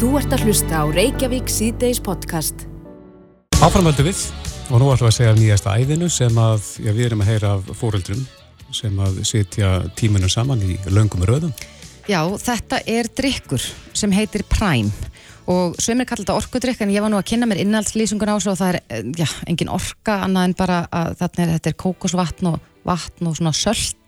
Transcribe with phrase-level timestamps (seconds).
[0.00, 2.62] Þú ert að hlusta á Reykjavík síðdeis podcast.
[3.60, 4.22] Áframöldu við
[4.72, 7.50] og nú ætlum við að segja nýjasta æðinu sem að já, við erum að heyra
[7.58, 8.22] af fóreldrum
[8.72, 11.52] sem að sitja tímunum saman í löngum röðum.
[12.08, 13.60] Já, þetta er drikkur
[13.92, 14.88] sem heitir Prime
[15.44, 18.56] og sömur kallar þetta orkudrykk en ég var nú að kynna mér innhaldslýsingun á svo
[18.56, 22.54] og það er, eh, já, engin orka annað en bara að er, þetta er kókosvatn
[22.54, 23.52] og vatn og svona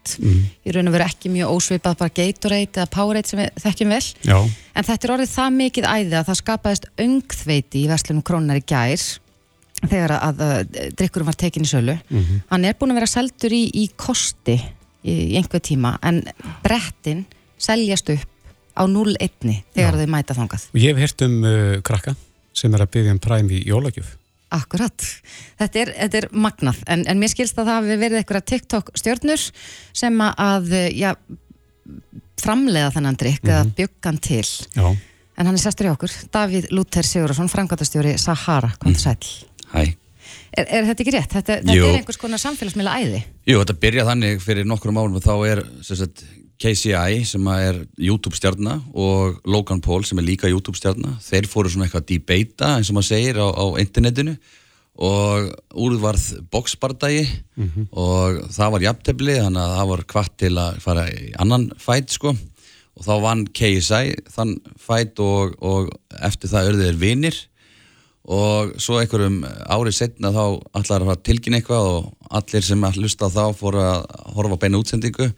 [0.03, 0.51] sölt Mm.
[0.67, 4.07] í raun og veru ekki mjög ósvipað bara Gatorade eða Powerade sem við þekkjum vel.
[4.25, 4.39] Já,
[4.75, 8.65] en þetta er orðið það mikið æði að það skapaðist öngþveiti í verslunum krónar í
[8.67, 9.05] gær
[9.83, 11.97] þegar að, að drikkurum var tekin í sölu.
[12.51, 14.59] Hann er búin að vera seldur í, í kosti
[15.03, 16.23] í, í einhver tíma en
[16.63, 17.25] brettin
[17.59, 18.29] seljast upp
[18.79, 20.69] á 0-1 þegar þau mæta þangað.
[20.73, 22.15] Og ég hef heyrt um uh, krakka
[22.55, 24.17] sem er að byggja um præm í jólagjöf.
[24.53, 25.07] Akkurat,
[25.61, 26.83] þetta er, þetta er magnað.
[26.93, 29.47] En, en mér skilst að það hafi verið eitthvað TikTok stjörnur
[29.97, 31.15] sem að já,
[32.43, 34.45] framleiða þennan drikk eða bjöggan til.
[34.77, 34.93] Já,
[35.39, 39.17] en hann er sestur í okkur, Davíð Lúter Sigurðarsson framkvæmtastjóri Sahara, kom til sæl
[39.73, 39.95] Hæ.
[40.53, 41.33] er, er þetta ekki rétt?
[41.33, 43.23] Þetta, þetta er einhvers konar samfélagsmiðla æði.
[43.49, 46.25] Jú, þetta byrja þannig fyrir nokkrum árum og þá er sagt,
[46.61, 51.73] KCI sem er YouTube stjarna og Logan Paul sem er líka YouTube stjarna þeir fóru
[51.73, 54.37] svona eitthvað að debata eins og maður segir á, á internetinu
[55.01, 57.25] og úr varð boxbardagi
[57.91, 62.13] og það var jafntefli þannig að það var kvart til að fara í annan fætt
[62.13, 62.35] sko.
[62.93, 65.89] Og þá vann KSI þann fætt og, og
[66.21, 67.39] eftir það örðu þeir vinir.
[68.29, 73.31] Og svo einhverjum árið setna þá allar að tilkynna eitthvað og allir sem að hlusta
[73.33, 74.05] þá fóru að
[74.37, 75.33] horfa beina útsendingu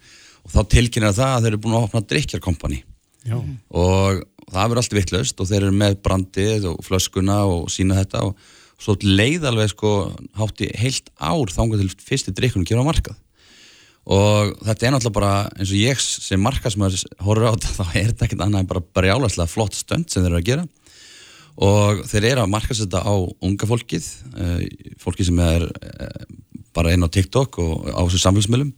[0.45, 2.83] og þá tilkynna það að þeir eru búin að opna drikkjarkompani
[3.25, 3.37] já,
[3.73, 8.27] og það verður allt vitlaust og þeir eru með brandið og flöskuna og sína þetta
[8.29, 8.37] og
[8.81, 9.91] svo leið alveg sko
[10.37, 13.19] hátt í heilt ár þangað til fyrsti drikkunum kemur á markað.
[14.05, 18.09] Og þetta er náttúrulega bara eins og ég sem markasmöður horfur á þetta þá er
[18.11, 20.67] þetta ekkert annað en bara brjálaslega flott stönd sem þeir eru að gera.
[21.65, 24.61] Og þeir eru að markasetta á unga fólkið uh,
[25.01, 26.25] fólkið sem er uh,
[26.75, 28.73] bara inn á TikTok og á þessu samfélagsmiðlum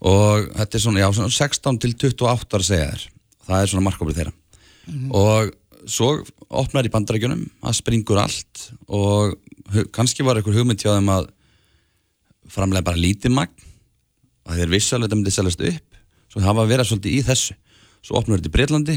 [0.00, 3.06] og þetta er svona, já, svona 16 til 28 ára segja þér.
[3.48, 4.32] Það er svona markofrið þeirra.
[5.12, 5.50] Og
[5.88, 6.10] svo
[6.48, 9.34] opnar í bandarækjunum það springur allt og
[9.92, 11.28] kannski var einhver hugmynd hjá þeim að
[12.48, 13.52] framlega bara lítið magn
[14.48, 15.98] og þeir að þetta myndi seljast upp.
[16.32, 17.54] Svo hafa verið svolítið í þessu.
[18.04, 18.96] Svo opnar þetta í Breitlandi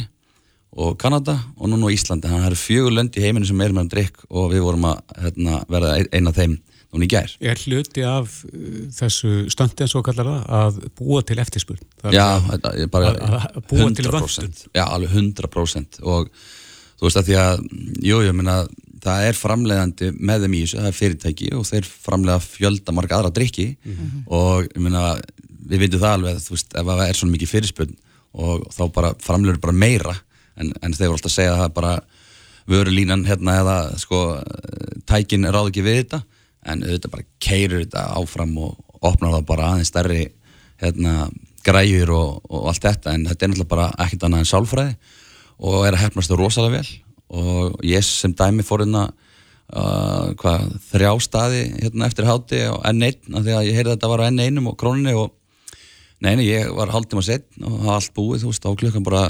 [0.79, 2.27] og Kanada og núna á Íslandi.
[2.29, 4.63] Þannig að það eru fjögur lönd í heiminu sem er með að drikk og við
[4.63, 6.53] vorum að hérna, verða ein- ein af þeim
[6.91, 7.31] núna í gær.
[7.39, 8.51] Er hluti af uh,
[8.97, 11.81] þessu stöndi en svo kallar það að búa til eftirspurn.
[12.15, 16.29] Já, að- bara að- að búa til 100% Já, alveg 100% og
[16.99, 17.63] þú veist að því að
[18.05, 18.57] jú, ég meina,
[19.01, 23.17] það er framleiðandi með þeim í þessu, það er fyrirtæki og þeir framleiða fjölda marga
[23.17, 23.69] aðra drikki
[24.27, 25.15] og ég meina,
[25.71, 27.95] við veitum það alveg, þú veist, ef það er svona mikið fyrirspurn
[28.45, 30.13] og þá bara framleiður bara meira
[30.59, 31.95] en, en þeir voru alltaf að segja að það bara
[32.69, 34.19] vörulínan hérna eða sko
[35.09, 36.21] tækin ráð ekki við þetta
[36.65, 40.25] en auðvitað bara keirir þetta áfram og opnar það bara aðeins stærri
[40.81, 41.15] hérna
[41.65, 43.15] græjur og, og allt þetta.
[43.15, 44.95] En þetta er náttúrulega bara ekkert annað en sálfræði
[45.61, 46.95] og er að hefnast það rosalega vel.
[47.31, 53.29] Og ég sem dæmi fór hérna uh, hvað, þrjá staði hérna eftir háti á N1
[53.31, 55.37] af því að ég heyrði að þetta var á N1 og króninni og
[56.21, 59.05] Nei, nei, ég var hálftíma setn og það var allt búið, þú veist, á klukkan
[59.07, 59.21] bara,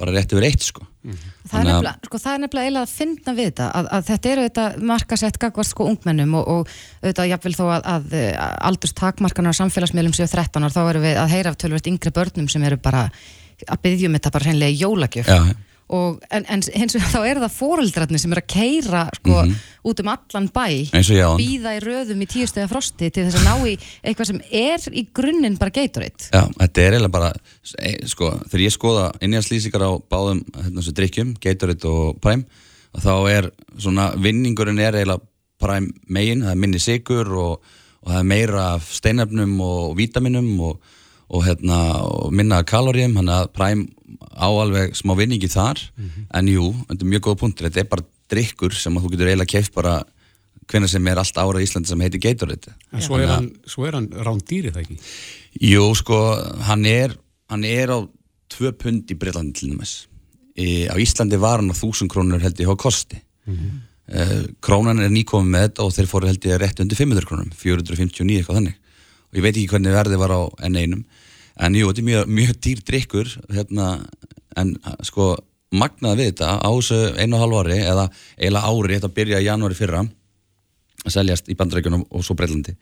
[0.00, 0.86] bara rétt yfir eitt, sko.
[1.04, 3.88] það er, Þannig að- nefnilega, sko, það er nefnilega eiginlega að finna við þetta að,
[3.96, 8.14] að þetta eru þetta markasett gagvart sko ungmennum og, og auðvitað jafnvel þó að, að,
[8.44, 11.90] að aldurs takmarkanar á samfélagsmiðlum séu 13 ára þá erum við að heyra af tölvöld
[11.92, 13.06] yngri börnum sem eru bara
[13.68, 15.28] að byggjum þetta bara hreinlega í jólagjöf.
[15.28, 15.54] Já,
[15.90, 19.40] og, en, en hins vegar þá eru það fóreldrarnir sem eru að keira sko,
[19.90, 20.66] út um allan bæ
[21.40, 23.74] býða í röðum í tíu stöða frosti til þess að ná í
[24.04, 26.28] eitthvað sem er í grunninn bara Gatorade.
[26.30, 27.32] Já, þetta er eiginlega bara,
[27.78, 32.46] e, sko, þegar ég skoða innjánslýsingar á báðum hérna, drikkjum, Gatorade og Prime,
[32.94, 35.26] að þá er svona, vinningurinn er eiginlega
[35.60, 40.54] Prime megin, það er minni sigur og, og það er meira af steinefnum og vítaminum
[40.70, 40.94] og,
[41.30, 43.88] og, hérna, og minna kaloríum, hann að Prime
[44.34, 45.80] á alveg smá vinningi þar,
[46.34, 49.54] en jú, þetta er mjög góð punktur, þetta er bara drikkur sem þú getur eiginlega
[49.54, 50.00] keift bara
[50.70, 52.74] hvenær sem er allt árað í Íslandi sem heitir Gatorade.
[52.94, 54.98] En svo er hann, svo er hann rándýrið það ekki.
[55.66, 56.18] Jú, sko,
[56.68, 57.16] hann er,
[57.50, 57.98] hann er á
[58.50, 59.94] tvö pund í Breitlandi til dæmis.
[60.54, 63.18] Í, á Íslandi var hann á þúsund krónur held ég á kosti.
[63.50, 63.80] Mm
[64.64, 68.40] krónan er nýkomið með þetta og þeir fóru held ég rétt undir 500 krónum, 459
[68.40, 68.78] eitthvað þannig.
[69.30, 71.04] Og ég veit ekki hvernig verðið var á N1.
[71.60, 73.86] En jú, þetta er mjög, mjög dýr drikkur, hérna,
[74.56, 74.74] en
[75.04, 75.34] sko,
[75.76, 78.06] magnað við þetta á þessu einu og halv ári, eða
[78.38, 80.00] eiginlega ári, þetta byrja í janúari fyrra,
[81.04, 82.74] að seljast í bandarækjunum og svo Breitlandi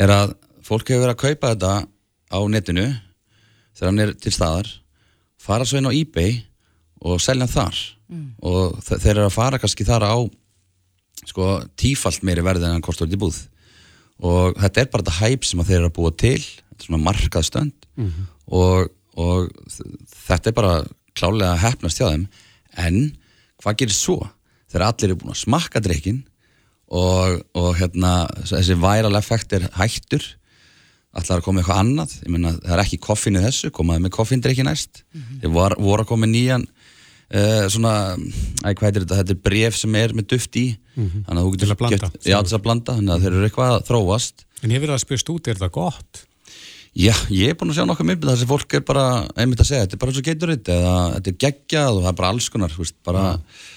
[0.00, 0.32] er að
[0.64, 1.72] fólk hefur verið að kaupa þetta
[2.32, 2.86] á netinu
[3.76, 4.70] þegar hann er til staðar
[5.42, 6.38] fara svo inn á eBay
[7.02, 7.76] og selja þar.
[8.42, 10.16] Og þe- þeir eru að fara kannski þar á
[11.26, 11.46] sko
[11.78, 13.38] tífalt meiri verði en hann kostur þetta í búð.
[14.22, 16.42] Og þetta er bara þetta hæp sem þeir eru að búa til
[16.72, 17.88] þetta er svona markað stönd.
[18.52, 18.90] Og,
[19.20, 19.88] og þ-
[20.26, 20.74] þetta er bara
[21.14, 22.26] klálega að hefnast hjá þeim.
[22.80, 23.00] En
[23.62, 24.18] hvað gerir svo?
[24.72, 26.22] Þegar allir eru búin að smakka drikkin
[26.92, 28.12] og, og hérna
[28.48, 30.24] þessi viral effekt er hættur
[31.12, 32.14] allar að koma eitthvað annað.
[32.32, 35.02] Meina það er ekki koffin í þessu komaði með koffindrykki næst.
[35.42, 37.92] Þeir vor, voru að koma nýjan uh, svona,
[38.64, 39.18] æ, hvað heitir þetta?
[39.20, 40.66] Þetta er bref sem er með duft í.
[40.96, 42.08] Þannig að þú getur Til að blanda.
[42.08, 44.46] keypt- já, til að blanda, þannig að þeir eru eitthvað að þróast.
[44.64, 46.24] En ég verið að spyrst út, er það gott?
[46.92, 49.02] Já, ég er búin að sjá nokkuð myndið þar sem fólk er bara
[49.40, 52.00] einmitt að segja, þetta er bara eins og getur þetta eða þetta er geggjað og
[52.02, 53.22] það er bara alls konar veist, bara,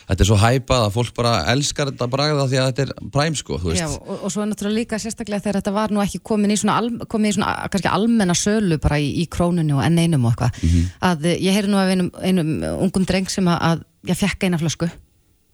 [0.09, 3.37] þetta er svo hæpað að fólk bara elskar þetta bragða því að þetta er præm
[3.39, 6.03] sko, þú Já, veist og, og svo er náttúrulega líka sérstaklega þegar þetta var nú
[6.03, 9.85] ekki komin í svona, komin í svona kannski almenna sölu bara í, í krónunni og
[9.87, 10.85] enn einum og eitthvað Mhm.
[11.13, 12.51] að eh, ég heyri nú af einum, einum
[12.83, 14.91] ungum dreng sem að, að ég fekk eina flösku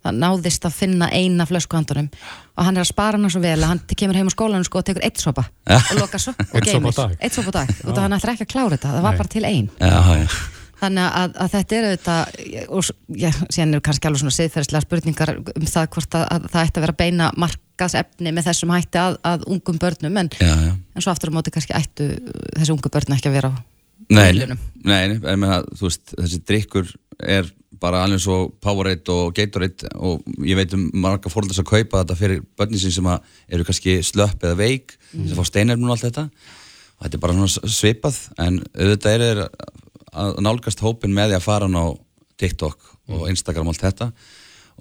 [0.01, 2.07] það náðist að finna eina flösku handunum
[2.55, 4.81] og hann er að spara hana svo vel að hann kemur heim á skólanum sko
[4.81, 7.75] og tekur eitt sopa og lokar svo og Einn geymir eitt sopa á dag.
[7.85, 8.95] Og það hann ætlar ekki að klára þetta.
[8.95, 9.21] Það var Nei.
[9.21, 9.69] bara til ein.
[9.77, 10.41] Já, já,
[10.81, 12.37] Þannig að, að þetta er auðvitað,
[12.73, 16.63] og já, síðan eru kannski alveg svona siðferðislega spurningar um það hvort að, að það
[16.63, 20.71] ætti að vera beina markaðsefni með þessum hætti að, að ungum börnum, en, já, já.
[20.73, 22.07] en svo aftur á móti kannski ættu
[22.55, 23.61] þessi ungu börn ekki að vera á
[24.11, 25.49] Nei, nei, nei,
[25.79, 26.89] veist, þessi drikkur
[27.21, 27.47] er
[27.81, 32.17] bara alveg svo Powerade og Gatorade og ég veit um marga fórhaldar sem kaupa þetta
[32.19, 33.23] fyrir börnin sín sem að
[33.55, 36.27] eru kannski slöpp eða veik sem fá steinefnum og allt þetta.
[36.97, 39.43] Og þetta er bara svona svipað en auðvitað er
[40.11, 41.85] að nálgast hópin með því að fara á
[42.41, 44.11] TikTok og Instagram og allt þetta.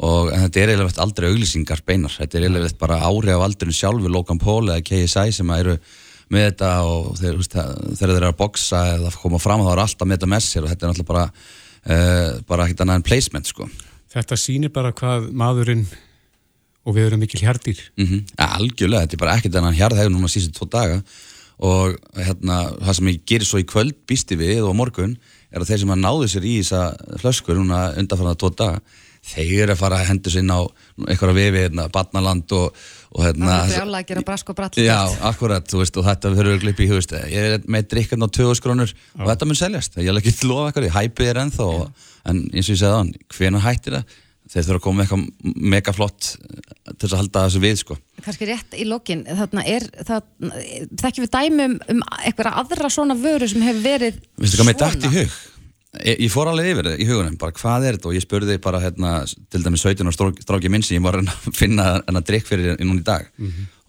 [0.01, 2.13] Og þetta er eiginlega aldrei auglýsingar beinar.
[2.19, 5.81] Þetta er eiginlega bara ári af aldrinu sjálfu Logan Paul eða KSI sem að eru
[6.31, 10.07] með þetta og þeir, þegar þeir eru að boxa eða koma fram þá er alltaf
[10.09, 13.51] með þetta með sér og þetta er náttúrulega bara uh, bara ekkert annað en placement
[13.51, 13.67] sko.
[14.11, 15.85] Þetta sýnir bara hvað maðurinn
[16.87, 17.83] og við erum mikil hjardir.
[18.01, 21.03] mm algjörlega, þetta er bara ekkert annað en hjarðhægur núna síðan tvo daga.
[21.61, 25.19] Og hérna, það sem ég gerir svo í kvöld býsti við og morgun
[25.53, 28.81] er að þeir sem að náðu sér í þessa flöskur núna undanfarnar tvo daga
[29.21, 30.61] þeir eru að fara að hendur sér inn á
[31.05, 32.79] eitthvað vifi, hérna, Barnaland og,
[33.11, 34.99] og hérna Það er brjála að gera brask og brall Já,
[35.31, 38.65] akkurat, þú veist, og þetta fyrir glippi í hugust, ég er með drikkarn á 20
[38.65, 41.69] krónur og þetta mun seljast, ég er ekki til að lofa eitthvað, hæpið er ennþá,
[42.31, 44.19] en eins og ég segði þann, hvenær hættir það?
[44.51, 47.97] Þeir þurfa að koma með eitthvað mega flott til þess að halda þessu við, sko.
[48.25, 50.25] Kannski rétt í lokin, þarna er það,
[51.05, 55.31] þekkjum við dæmi um, um eitthvað aðra svona vöru sem hefur verið Veistu hvað
[55.91, 58.07] Ég, ég fór alveg yfir það í hugunum, bara hvað er þetta?
[58.07, 59.11] Og ég spurði bara hérna,
[59.51, 63.03] til dæmis 17 og stráki minn sem ég var að finna hennar drikk fyrir núna
[63.03, 63.27] í dag.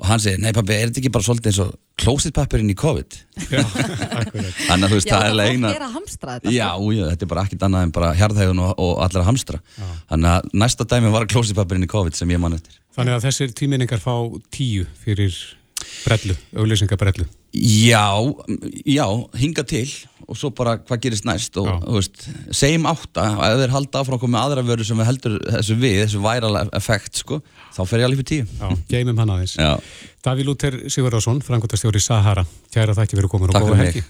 [0.01, 3.19] Og hann segir, nei pabbi, er þetta ekki bara svolítið eins og klósitpappirinn í COVID?
[3.51, 4.57] Já, akkurat.
[4.71, 6.69] Þannig að þú veist, Já, það er alveg fólk eina er að hamstra þetta Já,
[6.81, 9.61] já, þetta er bara ekkert annað en bara hjarðhægun og, og allir að hamstra.
[10.09, 12.81] Þannig að næsta dæmi var klósitpappirinn í COVID sem ég man eftir.
[12.97, 14.15] Þannig að þessir tíminningar fá
[14.49, 15.37] tíu fyrir
[16.05, 17.25] brellu, auglýsingabrellu.
[17.53, 18.07] Já,
[18.87, 19.05] já,
[19.35, 19.89] hinga til
[20.31, 22.21] og svo bara hvað gerist næst og þú veist,
[22.55, 25.97] segjum átta og ef þeir halda áfram komið aðra vöru sem við heldur þessu við,
[26.05, 27.41] þessu viral effekt sko,
[27.75, 29.57] þá fer ég alveg fyrir tíu Já, geymum hann aðeins.
[29.59, 29.75] Já,
[30.23, 32.45] Daví Lúter Sigurðarsson, frangotastjóri Sahara.
[32.71, 34.05] Kæra þakki fyrir komin og góða helgi.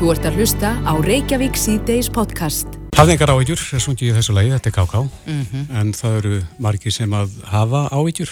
[0.00, 2.78] Þú ert að hlusta á Reykjavík C-Days podcast.
[2.96, 5.66] Hafði engar áhyggjur, er sungið í þessu lagi, þetta er KK, Mhm.
[5.76, 8.30] en það eru margir sem að hafa áhyggjur.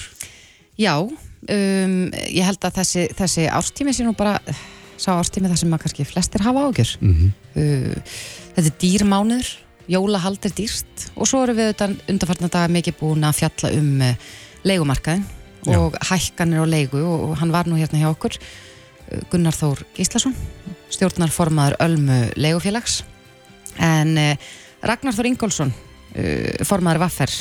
[0.79, 0.95] Já,
[1.47, 1.95] um,
[2.27, 4.39] ég held að þessi, þessi árstími sé nú bara
[4.99, 6.97] sá árstími þar sem að kannski flestir hafa ágjör.
[7.01, 7.97] Mm Uh,
[8.55, 9.49] þetta er dýrmánuður,
[9.91, 14.03] jólahald er dýrst og svo erum við þetta undarfarnar daga mikið búin að fjalla um
[14.05, 14.27] uh,
[14.69, 15.25] leigumarkaðin
[15.67, 15.79] Já.
[15.81, 19.83] og hækkanir á leigu og, og hann var nú hérna hjá okkur uh, Gunnar Þór
[19.97, 20.37] Gíslason,
[20.95, 23.01] stjórnarformaður Ölmu leigufélags
[23.81, 24.53] en uh,
[24.87, 25.75] Ragnar Þór Ingólfsson,
[26.63, 27.33] formaður Vaffer,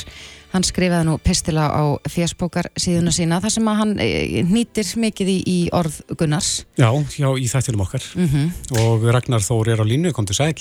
[0.52, 5.32] hann skrifaði nú pistila á fésbókar síðuna sína þar sem að hann uh, nýtir mikið
[5.32, 6.64] í, í orð Gunnars.
[6.80, 8.04] Já, já, í þættinum okkar.
[8.16, 10.54] Mm Og Ragnar Þór er á línu, kom til sæl.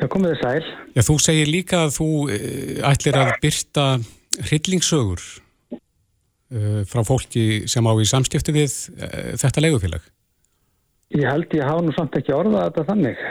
[0.00, 0.72] Já, komið þið sæl.
[0.96, 3.84] Já, þú segir líka að þú eh, ætlir að byrta
[4.48, 10.02] hryllingssögur uh, frá fólki sem á í samskipti við uh, þetta leigufélag.
[11.12, 13.22] Ég held ég hafa nú samt ekki orðað þetta þannig.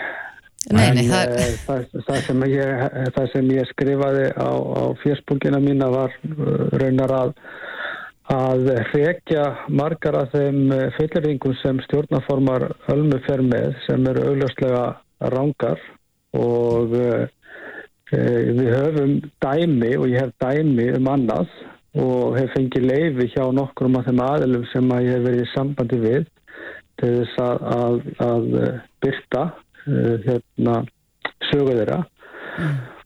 [0.69, 2.81] Nei, En, nei, það, eh, það, það, sem ég,
[3.15, 7.31] það sem ég skrifaði á, á fjöspúkina mína var uh, raunar að
[8.31, 14.83] að rekja margar af þeim fullurringum sem stjórnaformar Ölmu fer með sem eru augljóslega
[15.33, 15.81] rángar
[16.37, 17.25] og uh,
[18.11, 21.49] við höfum dæmi og ég hef dæmi um annað
[22.05, 25.51] og hef fengið leifi hjá nokkrum af þeim aðilum sem að ég hef verið í
[25.55, 26.29] sambandi við
[27.01, 28.47] til þess að, að, að
[29.01, 29.45] byrta
[29.85, 30.81] hérna,
[31.49, 32.01] sögu þeirra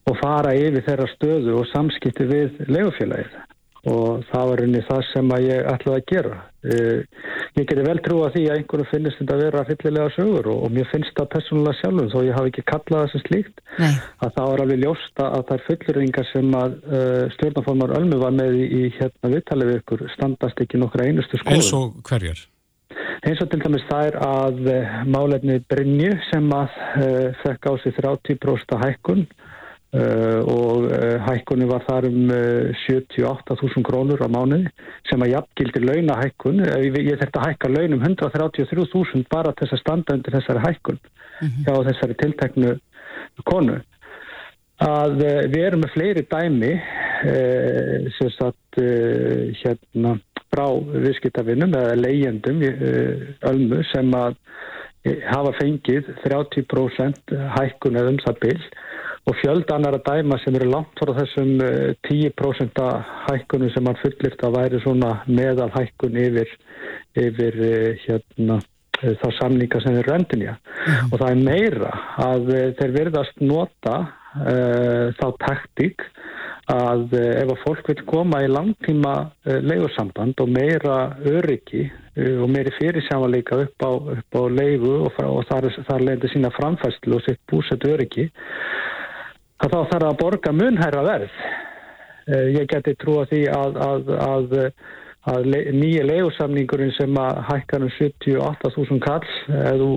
[0.06, 3.42] og fara yfir þeirra stöðu og samskipti við leigufélagið
[3.86, 6.38] og það var unni það sem að ég ætlaði að gera.
[6.66, 7.28] Uh,
[7.60, 10.64] ég geti vel trú að því að einhverju finnist þetta að vera fyllilega sögur og,
[10.66, 13.92] og mér finnst það personlega sjálfum þó ég hafi ekki kallað það sem slíkt Nei.
[14.26, 18.36] að það var alveg ljósta að það er fullurringar sem að uh, stjórnaformar Ölmu var
[18.42, 21.62] með í, í hérna viðtalið við ykkur standast ekki nokkra einustu skoðum.
[21.62, 22.42] Eins og hverjar?
[23.26, 27.74] Eins og til dæmis það er að uh, málefni Brynju sem að uh, fekk á
[27.84, 29.28] sig 30% hækkun
[29.96, 30.90] Uh, og
[31.24, 34.68] hækkunni var þar um uh, 78.000 krónur á mánuði
[35.08, 40.18] sem að jafngildir launahækkun ég, þurfti að hækka launum 133.000 bara til þess að standa
[40.18, 41.64] undir þessari hækkun -hmm.
[41.64, 42.74] hjá þessari tilteknu
[43.48, 43.78] konu
[44.84, 45.20] að
[45.54, 46.72] við erum með fleiri dæmi
[48.18, 48.80] sem sagt
[49.62, 50.18] hérna
[50.52, 50.66] frá
[51.06, 52.60] viðskiptavinnum eða leyendum
[53.52, 54.36] ölmu sem að
[55.30, 58.62] hafa fengið 30% hækkun eða um það byll
[59.26, 61.56] og fjöld annar að dæma sem eru langt frá þessum
[62.06, 62.82] 10%
[63.26, 66.52] hækkunum sem hann fullirt að væri svona meðal hækkun yfir,
[67.18, 67.58] yfir
[68.04, 68.60] hérna,
[69.02, 70.60] þá samninga sem eru endinja.
[70.60, 71.10] Mm.
[71.10, 71.96] Og það er meira
[72.28, 73.98] að þeir verðast nota
[74.42, 76.06] uh, þá taktík
[76.72, 80.98] að ef að fólk vil koma í langtíma uh, leigursamband og meira
[81.30, 83.92] öryggi uh, og meiri fyrirsjámanleika upp á,
[84.36, 88.30] á leigu og, og þar, þar lendir sína framfæslu og sitt búsett öryggi
[89.62, 91.38] þá þarf að borga munhæra verð.
[92.28, 94.56] Ég geti trúa því að, að, að,
[95.32, 99.90] að le, nýja legusamningurinn sem að hækkar um 78.000 kall ef þú,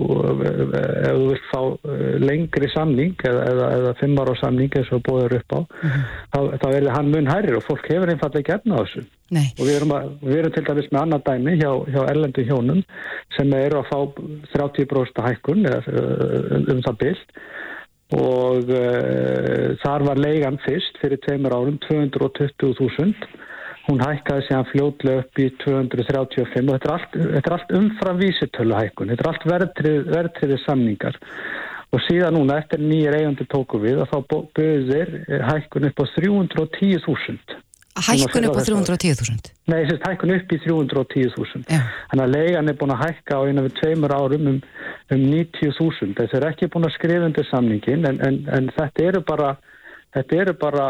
[1.29, 1.61] vilt fá
[2.23, 6.07] lengri samning eða, eða, eða 5 ára samning eins og bóður upp á, mm -hmm.
[6.33, 9.05] þá, þá verður hann munhærir og fólk hefur einfallega á þessu.
[9.29, 9.47] Nei.
[9.59, 9.93] Og við erum,
[10.25, 12.83] við erum til dæmis með annar dæmi hjá, hjá erlendu hjónum
[13.37, 13.99] sem eru að fá
[14.57, 17.21] 30% hækkun eða, um, um það byrj
[18.17, 23.13] og uh, þar var leigan fyrst fyrir tveimur árum 220.000
[23.87, 28.19] hún hækkaði sér fljóðlega upp í 235 og þetta er allt, þetta er allt umfram
[28.19, 31.17] vísitölu hækkun, þetta er allt verðtrið, verðtriði samningar.
[31.89, 35.15] Og síðan núna eftir nýjir eigandi tóku við að þá böðir
[35.49, 37.59] hækkun upp á 310.000
[37.99, 39.49] Hækkun upp á 310.000?
[39.67, 43.41] Nei, þess að hækkun upp í 310.000 þannig að leigan er búin að hækka á
[43.47, 44.59] eina við tveimur árum um,
[45.09, 49.23] um 90.000 þess er ekki búin að skrifa undir samningin en, en, en þetta eru
[49.25, 49.55] bara
[50.15, 50.87] þetta eru bara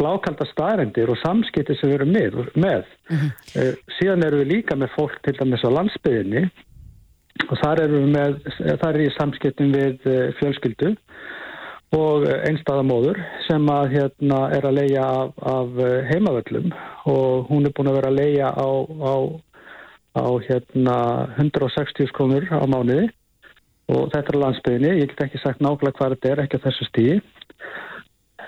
[0.00, 2.90] blákalda staðrendir og samskipti sem við erum með, með.
[3.08, 3.30] -hmm.
[3.60, 6.42] uh, síðan eru við líka með fólk til dæmis á landsbyðinni
[7.48, 8.34] og þar eru við með
[8.82, 10.92] þar er í samskiptum við uh, fjölskyldu
[11.92, 16.70] og einstæðamóður sem að hérna er að leia af, af heimavöllum
[17.04, 18.68] og hún er búin að vera að leia á,
[19.12, 19.14] á,
[20.16, 20.96] á hérna
[21.36, 23.10] 160 krónur á mánuði
[23.92, 26.88] og þetta er landsbygðinni, ég get ekki sagt nákvæmlega hvað þetta er, ekki á þessu
[26.88, 27.16] stíði.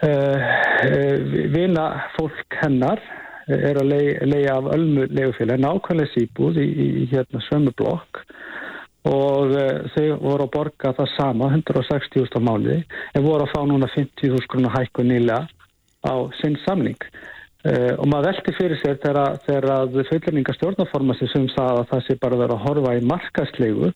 [0.02, 0.40] Uh,
[0.88, 1.16] uh,
[1.54, 1.84] vina
[2.16, 3.02] fólk hennar
[3.46, 3.90] er að
[4.24, 8.22] leia af ölmu leigufélag, nákvæmlega síbúð í, í, hérna sömu blokk.
[9.04, 9.52] Og
[9.92, 12.78] þau voru að borga það sama 160.000 á mánuði
[13.12, 15.44] en voru að fá núna 50.000 krónu hækku nýlega
[16.08, 16.96] á sinn samning
[17.68, 22.02] uh, og maður velti fyrir sér þegar, að fulleringa stjórnaforma sem sem það að það
[22.06, 23.92] sé bara verið að horfa í markaslegu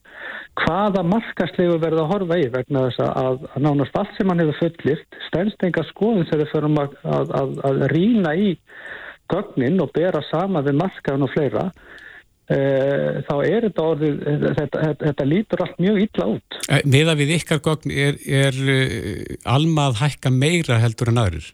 [0.63, 4.59] hvaða markaslegu verið að horfa í vegna þess að, að nánast allt sem hann hefur
[4.63, 8.51] fullirt stennst enga skoðin þegar við förum að, að, að rýna í
[9.29, 11.69] gögnin og bera sama við markaðun og fleira
[12.49, 16.57] þá er þetta orðið, þetta, þetta, þetta lítur allt mjög illa út.
[16.89, 21.51] Meða við ykkar gogn er, er uh, almað hækka meira heldur en aðrir?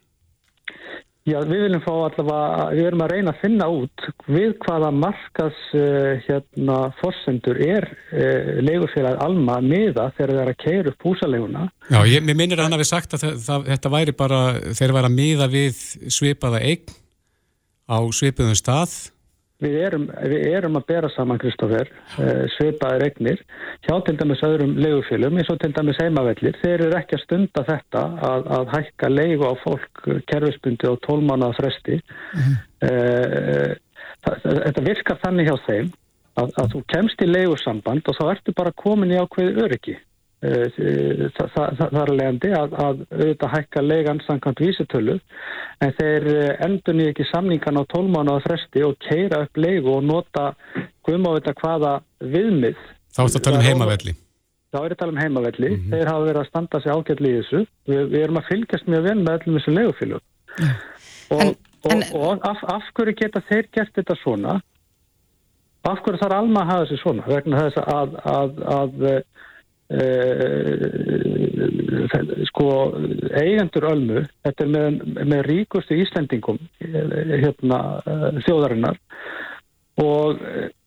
[1.25, 5.61] Já, við viljum fá allavega, við erum að reyna að finna út við hvaða markas
[5.73, 11.63] uh, hérna forsendur er uh, leigurfélag alma meða þegar það er að keira upp húsaleguna.
[11.89, 14.99] Já, ég, minnir að hann hafi sagt að það, það, þetta væri bara þegar það
[14.99, 15.81] væri að meða við
[16.19, 16.95] svipaða eign
[17.89, 18.95] á svipuðum stað
[19.63, 21.87] Við erum, við erum að bera saman, Kristófer,
[22.19, 23.39] uh, svipaðir egnir
[23.87, 26.57] hjá til dæmis öðrum leigufélum eins og til dæmis heimavellir.
[26.59, 31.59] Þeir eru ekki að stunda þetta að, að hækka leigu á fólk kerfisbundi og tólmánaða
[31.61, 32.01] fresti.
[32.35, 33.75] Mm uh,
[34.25, 35.91] þetta virkar þannig hjá þeim
[36.41, 39.97] að, að þú kemst í leigursamband og þá ertu bara komin í ákveði öryggi.
[40.45, 45.15] Það, það, það er leiðandi að, að auðvitað hækka leigan samkvæmt vísitölu
[45.83, 46.27] en þeir
[46.65, 50.51] endur nýja ekki samningan á tólmána á fresti og keira upp leigu og nota
[51.07, 52.77] guðmávita hvaða viðmið.
[53.15, 54.15] Þá er þetta að tala um heimavelli.
[54.75, 55.69] Þá er þetta að tala um heimavelli.
[55.71, 55.91] Mm -hmm.
[55.93, 57.61] þeir hafa verið að standa sig ágætli í þessu.
[57.87, 60.73] Við, við erum að fylgjast mjög vel með öllum þessu leigufílu mm.
[61.29, 61.53] og, en,
[61.85, 64.59] og, en, og af, af hverju geta þeir gert þetta svona?
[65.85, 67.27] Af hverju þarf alma að hafa þessu svona?
[67.29, 68.93] Vegna þess að, að, að
[72.49, 72.69] sko
[73.37, 74.97] eigendur ölmu, þetta er með,
[75.29, 77.81] með ríkustu Íslendingum hérna
[78.47, 78.97] þjóðarinnar
[80.01, 80.41] og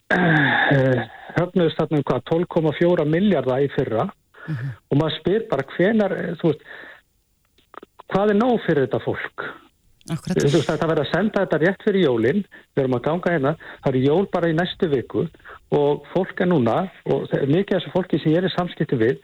[0.09, 4.75] höfnuðist þarna um hvað 12,4 miljardar í fyrra mm -hmm.
[4.91, 6.63] og maður spyr bara hvenar, veist
[8.09, 9.47] hvað er nóg fyrir þetta fólk
[10.09, 10.39] Akkurat.
[10.41, 13.57] þú veist það verður að senda þetta rétt fyrir jólinn, við erum að ganga hérna
[13.85, 15.29] það er jól bara í næstu viku
[15.75, 16.79] og fólk er núna
[17.13, 19.19] og mikið af þessu fólki sem ég er í samskipti við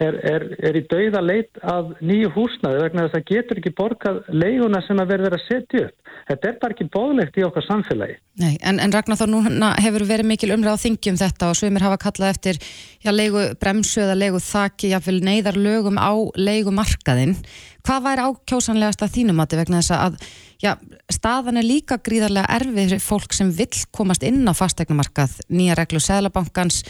[0.00, 3.72] er, er, er í dauða leit af nýju húsnaði vegna þess að það getur ekki
[3.76, 5.96] borgað leiguna sem að verður að setja upp.
[6.30, 8.16] Þetta er bara ekki bóðlegt í okkar samfélagi.
[8.40, 11.84] Nei, en, en Ragnar þá núna hefur verið mikil umræð á þingjum þetta og svimir
[11.84, 17.36] hafa kallað eftir já, leigu bremsu eða leigu þakki, jáfnvel neyðar lögum á leigumarkaðinn.
[17.84, 20.20] Hvað væri ákjósanlegast að þínum átti vegna þess að
[20.62, 20.74] já,
[21.12, 26.00] staðan er líka gríðarlega erfið fyrir fólk sem vill komast inn á fastegnumarkað, nýja reglu
[26.02, 26.82] Sælabankans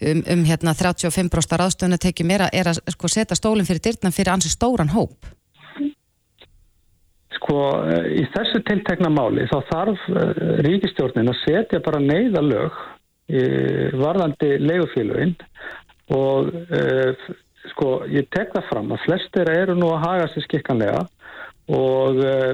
[0.00, 4.12] um, um hérna 35% ráðstöðun að tekið mér er að sko, setja stólinn fyrir dyrtna
[4.14, 5.30] fyrir ansi stóran hóp?
[7.34, 7.60] Sko,
[8.08, 12.82] í þessu tiltekna máli þá þarf uh, ríkistjórnin að setja bara neyða lög
[13.24, 13.40] í
[13.96, 15.30] varðandi leiguféluginn
[16.12, 16.50] og
[17.72, 21.00] sko, ég tek það fram að flestir eru nú að haga sér skikkanlega
[21.72, 22.50] og eh,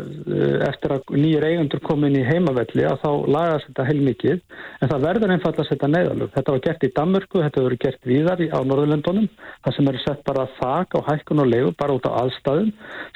[0.68, 5.32] eftir að nýjir eigundur komin í heimavelli að þá lagast þetta heilmikið en það verður
[5.34, 6.30] einfalla að setja neðalög.
[6.36, 9.26] Þetta var gert í Danmörku, þetta verður gert víðar á Norðurlöndunum,
[9.66, 12.70] það sem eru sett bara þak á hækkun og leiðu bara út á aðstæðum.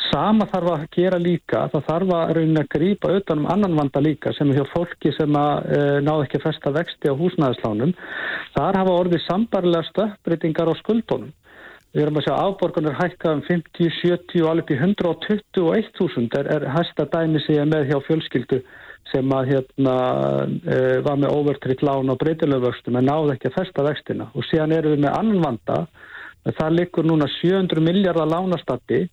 [0.08, 4.34] Sama þarf að gera líka, það þarf að raunin að grýpa utanum annan vanda líka
[4.34, 7.94] sem er hjá fólki sem að e, náðu ekki festa vexti á húsnæðislánum.
[8.58, 11.32] Þar hafa orðið sambarlega stöppbreytingar á skuldunum.
[11.94, 16.64] Við erum að sjá afborgunar hækka um 50, 70 og alveg í 121.000 er, er
[16.74, 18.58] hæsta dæmi ég með hjá fjölskyldu
[19.12, 19.94] sem að hérna
[20.66, 24.26] e, var með overtrykt lán á breytilöfvöxtum en náði ekki að festa vextina.
[24.34, 25.78] Og síðan erum við með annan vanda.
[26.44, 29.04] Það likur núna 700 miljardar lánastatti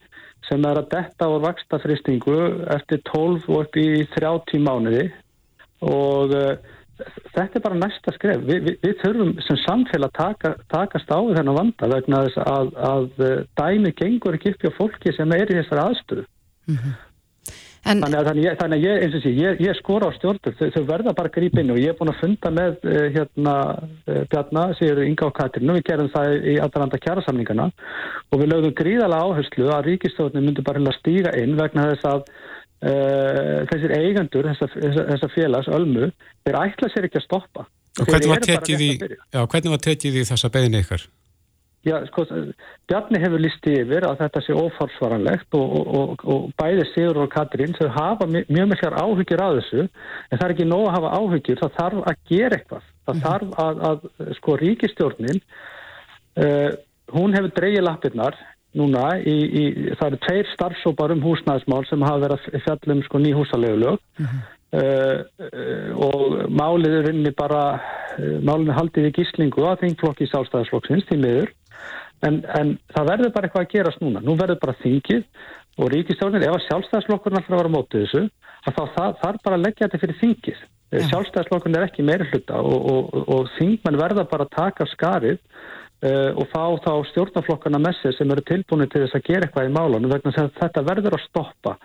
[0.50, 2.38] sem er að detta á vakstafristingu
[2.80, 5.06] eftir 12 og upp í 30 mánuði.
[5.86, 6.46] Og e,
[7.36, 8.42] þetta er bara næsta skref.
[8.48, 13.24] Vi, vi, við þurfum sem samfélag taka, takast á þennan vanda vegna þess að, að
[13.28, 16.28] eh, dæmi gengur ekki upp hjá fólki sem er í þessari aðstöðu.
[16.70, 17.00] Mm -hmm.
[17.92, 18.04] en...
[18.06, 20.68] Þannig að þannig ég, þannig ég, eins og sé, ég, ég skor á stjórnur, þau,
[20.76, 24.78] þau verða bara grípinu og ég er búin að funda með uh, hérna uh, Bjarnar,
[24.80, 27.72] séur Inga og Katrin og við gerum það í aðranda kjærasamningana
[28.32, 32.26] og við lögum gríðala áherslu að ríkistofnum myndur bara stíga inn vegna þess að
[32.82, 36.08] Uh, þessir eigandur þessa, þessa félags, Ölmu
[36.42, 37.66] þeir ætla sér ekki að stoppa
[38.00, 41.04] og hvernig var í já, hvernig var tekið í þessa beðin ykkar?
[41.86, 42.24] Já, sko,
[42.90, 47.32] Bjarni hefur listi yfir að þetta sé óforsvaranlegt og, og, og, og bæði Sigur og
[47.34, 51.14] Katrín þau hafa mjög miklar áhyggjur á þessu en það er ekki nóg að hafa
[51.18, 53.26] áhyggjur það þarf að gera eitthvað það mm -hmm.
[53.28, 55.42] þarf að, að sko ríkistjórnin
[56.46, 56.70] uh,
[57.18, 58.38] hún hefur dreyið lappirnar
[58.78, 59.64] núna í, í,
[60.00, 64.26] það eru tveir starfsópar um húsnæðismál sem hafa verið að fjallum sko ný húsalegulög uh
[64.26, 64.44] -huh.
[64.80, 67.64] uh, uh, og málið er inni bara
[68.20, 71.52] málið er haldið í gíslingu að þingflokki sálstæðarsflokksins til miður.
[72.22, 74.22] En, en það verður bara eitthvað að gerast núna.
[74.22, 75.24] Nú verður bara þingið
[75.82, 78.24] og ríkistjórnir ef að sjálfstæðarslokkurinn alltaf var að móta þessu
[78.68, 78.84] að þá
[79.22, 80.60] þarf bara að leggja þetta fyrir þingið.
[80.92, 84.90] Uh, sjálfstæðarslokkurinn er ekki meiri hluta og, og, og, og þingmenn verða bara að taka
[84.92, 85.40] skarið
[86.02, 89.74] og fá þá stjórnaflokkana með sér sem eru tilbúinu til þess að gera eitthvað í
[89.76, 91.76] málunum vegna að þetta verður að stoppa.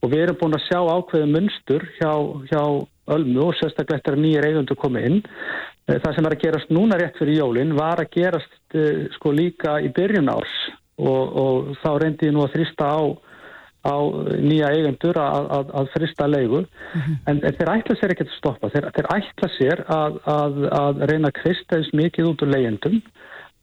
[0.00, 2.12] Og við erum búin að sjá ákveðu munstur hjá,
[2.48, 2.62] hjá
[3.08, 5.22] Ölmu og sérstaklega eftir að nýjir eigundu komi inn.
[5.88, 9.32] Uh, það sem er að gerast núna rétt fyrir jólinn var að gerast uh, sko
[9.32, 10.58] líka í byrjun árs.
[10.98, 13.00] Og, og þá reyndi ég nú að þrýsta á,
[13.86, 13.96] á
[14.42, 16.60] nýja eigundur að, að, að þrýsta leigu.
[16.66, 17.18] Mm -hmm.
[17.30, 18.72] en, en þeir ætla sér ekki að stoppa.
[18.74, 20.20] Þeir, þeir ætla sér að,
[20.82, 23.00] að reyna að kristja þess mikið út úr leigendum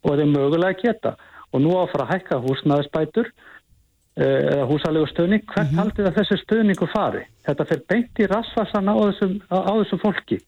[0.05, 1.15] og þeir mögulega geta.
[1.53, 5.79] Og nú á að fara að hækka húsnæðisbætur eh, eða húsalegu stöðning hvert mm -hmm.
[5.81, 7.23] haldið að þessu stöðningu fari?
[7.47, 10.39] Þetta fer beint í rasvarsana á þessum, á þessum fólki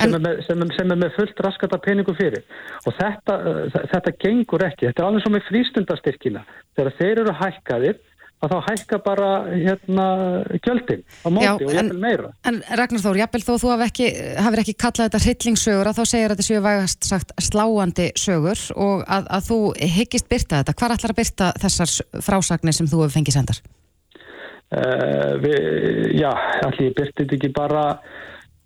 [0.00, 0.14] sem, en...
[0.14, 2.44] er með, sem, sem er með fullt raskata peningu fyrir.
[2.86, 6.44] Og þetta, eh, þetta gengur ekki, þetta er alveg svo með frístundastyrkina.
[6.76, 8.00] Þegar þeir eru hækkaðir
[8.40, 10.06] að þá hækka bara hérna
[10.64, 12.30] kjöldin á móti Já, og jæfnvel meira.
[12.48, 14.06] En Ragnar Þór, jæfnvel þó þú ekki,
[14.40, 18.64] hafði ekki kallað þetta hryllingssögur að þá segir að þetta séu vægast sagt sláandi sögur
[18.76, 19.60] og að, að þú
[19.98, 20.76] hyggist byrta þetta.
[20.80, 23.60] Hvar ætlar að byrta þessar frásagnir sem þú hefur fengið sendar?
[24.70, 25.62] Uh, við,
[26.14, 26.30] já,
[26.64, 27.84] allir byrtið ekki bara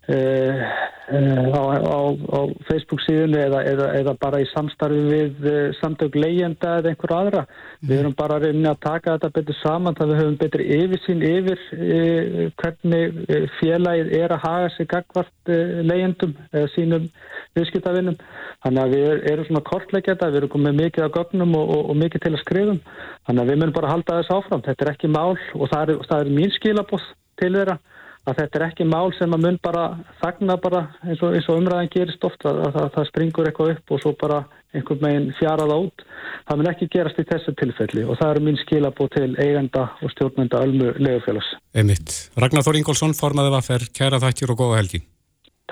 [0.09, 0.61] uh,
[1.05, 6.79] á, á, á Facebook síðunni eða, eða, eða bara í samstarfi við uh, samtök leyenda
[6.81, 7.45] eða einhver aðra.
[7.85, 10.69] Við erum bara að reyna að taka þetta betur saman þannig að við höfum betri
[10.79, 13.19] yfirsýn yfir uh, hvernig
[13.61, 17.09] félagið er að haga sig gagvart leyendum eða sínum
[17.55, 18.21] viðskiptavinnum.
[18.65, 21.83] Þannig að við erum svona kortleikja þetta, við erum komið mikið á gögnum og, og,
[21.93, 22.81] og mikið til að skrifum.
[23.29, 24.65] Þannig að við munum bara halda þess áfram.
[24.65, 27.77] Þetta er ekki mál og það er, það er mín skilabóð til þeirra
[28.25, 29.85] að þetta er ekki mál sem að mun bara
[30.23, 33.73] þagna bara eins og, eins og umræðan gerist oft að, að, að það springur eitthvað
[33.75, 36.05] upp og svo bara einhvern veginn fjaraða út
[36.49, 40.15] það mun ekki gerast í þessu tilfelli og það eru mín skilabó til eigenda og
[40.15, 42.15] stjórnmynda ölmu legufélags Einmitt.
[42.41, 45.05] Ragnar Þór Ingólfsson, formaði vaffer kæra þættir og góða helgi.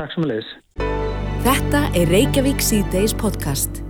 [0.01, 0.53] Takk sem að leiðis
[1.43, 3.83] Þetta er Reykjavík C-Days podcast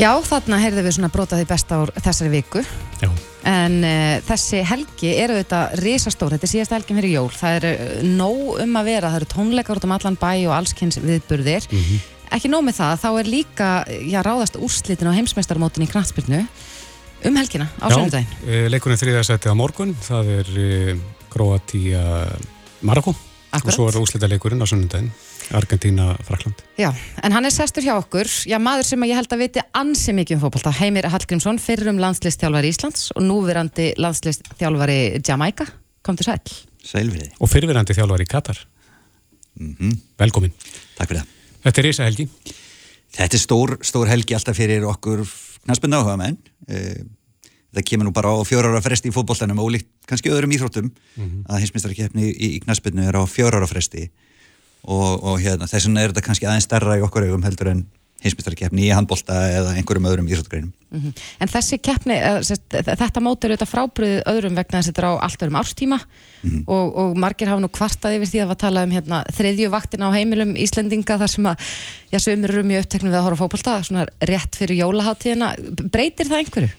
[0.00, 2.62] Já, þarna heyrðum við svona brotaði besta ár þessari viku.
[3.02, 3.10] Já.
[3.48, 7.28] en uh, þessi helgi eru þetta risastór, þetta er síðasta helgin fyrir jól.
[7.36, 10.54] Það eru uh, nóg um að vera, það eru tónleikar út um allan bæ og
[10.56, 11.68] allskynns viðburðir.
[11.68, 12.08] Mm -hmm.
[12.36, 13.70] ekki nóg með það, þá er líka
[14.08, 16.42] já, ráðast úrslitin á heimsmeistarmótin í Knatsbyrnu
[17.28, 18.28] um helgina á söndaginn.
[18.40, 20.48] Já, eh, leikunni þriðarsætti á morgun, það er
[21.28, 22.04] Kroatia
[22.80, 23.12] Marokko
[23.52, 25.12] og svo er úrslita leikurinn á söndaginn
[25.56, 26.62] Argentina, Frakland.
[26.78, 26.90] Já,
[27.22, 30.38] en hann er sestur hjá okkur, já maður sem ég held að viti ansi mikið
[30.38, 35.66] um fókbalta, Heimir Hallgrímsson fyrrum landslistþjálfari Íslands og núverandi landslistþjálfari Jamaica
[36.06, 36.40] kom til sæl.
[36.86, 37.36] Sælverið.
[37.40, 38.58] Og fyrverandi þjálfari Katar
[39.60, 39.96] mm -hmm.
[40.18, 40.52] Velkomin.
[40.96, 41.26] Takk fyrir það.
[41.64, 42.28] Þetta er Ísa helgi.
[43.10, 45.26] Þetta er stór, stór helgi alltaf fyrir okkur
[45.64, 47.02] knastbund áhuga menn eh,
[47.74, 51.24] það kemur nú bara á fjórára fresti í fótballtanum og líkt kannski öðrum íþróttum mm
[51.24, 51.42] -hmm.
[51.46, 54.10] að hinsmistarkeppni í, í knastbundu er á fjórára fresti
[54.84, 57.86] og, og hérna, þess vegna er þetta kannski aðeins starra í okkur augum heldur en
[58.20, 60.72] heimsmyndstarkeppni í handbólta eða einhverjum öðrum íþróttgreinum.
[60.90, 61.22] Mm -hmm.
[61.40, 62.16] En þessi keppni,
[62.84, 65.98] þetta mót er auðvitað frábriðið öðrum vegna þess að þetta er á allt öðrum árstíma
[66.00, 66.64] mm -hmm.
[66.66, 70.04] og, og margir hafa nú kvartað yfir því að við tala um hérna, þriðju vaktin
[70.04, 71.56] á heimilum Íslendinga þar sem að,
[72.12, 75.54] já, sömur eru mjög uppteknum við að horfa fókbólta, svona rétt fyrir jólaháttíðina.
[75.90, 76.70] Breytir það einhverju?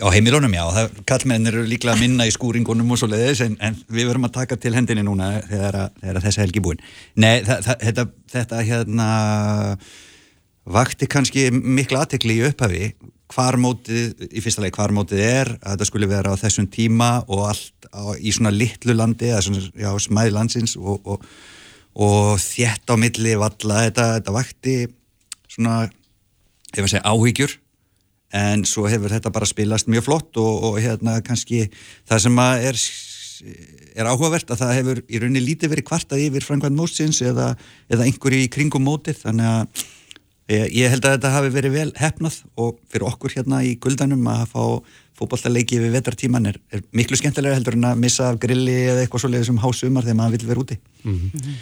[0.00, 0.64] Á heimilónum já,
[1.08, 4.34] kallmenn eru líklega að minna í skúringunum og svo leiðis en, en við verum að
[4.40, 6.82] taka til hendinni núna þegar, að, þegar að þessi helgi búin
[7.14, 9.08] Nei, það, það, þetta, þetta hérna
[10.66, 12.88] vakti kannski miklu aðtekli í upphafi.
[13.32, 17.10] Hvar mótið, í fyrsta leik hvar mótið er að þetta skulle vera á þessum tíma
[17.26, 21.24] og allt á, í svona litlu landi eða svona, já, smæði landsins og, og,
[21.98, 24.76] og þjætt á milli valla, þetta, þetta vakti
[25.50, 25.80] svona,
[26.70, 27.56] ef að segja áhyggjur
[28.34, 31.66] en svo hefur þetta bara spilast mjög flott og, og hérna kannski
[32.08, 32.80] það sem er,
[33.94, 37.52] er áhugavert að það hefur í rauninni lítið verið kvartað yfir Frankvænt Mósins eða,
[37.92, 39.22] eða einhverju í kringum mótið.
[39.22, 39.84] Þannig að
[40.56, 44.30] ég, ég held að þetta hafi verið vel hefnað og fyrir okkur hérna í guldanum
[44.32, 44.62] að fá
[45.16, 49.22] fókbaltaleiki við vetartíman er, er miklu skemmtilega heldur en að missa af grilli eða eitthvað
[49.24, 50.76] svoleiðis um hásumar þegar maður vil vera úti.
[51.06, 51.54] Mm -hmm.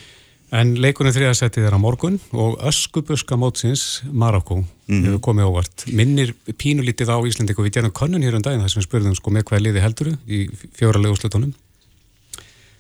[0.55, 5.05] En leikunum þriðasettið er á morgun og öskubuska mótsins Marokko mm -hmm.
[5.07, 5.87] hefur komið óvart.
[5.90, 9.31] Minnir pínulítið á Íslandíku, við gerum konun hér um daginn þar sem við spurðum sko
[9.31, 11.55] með hvað liði helduru í fjóralegu úrslutunum.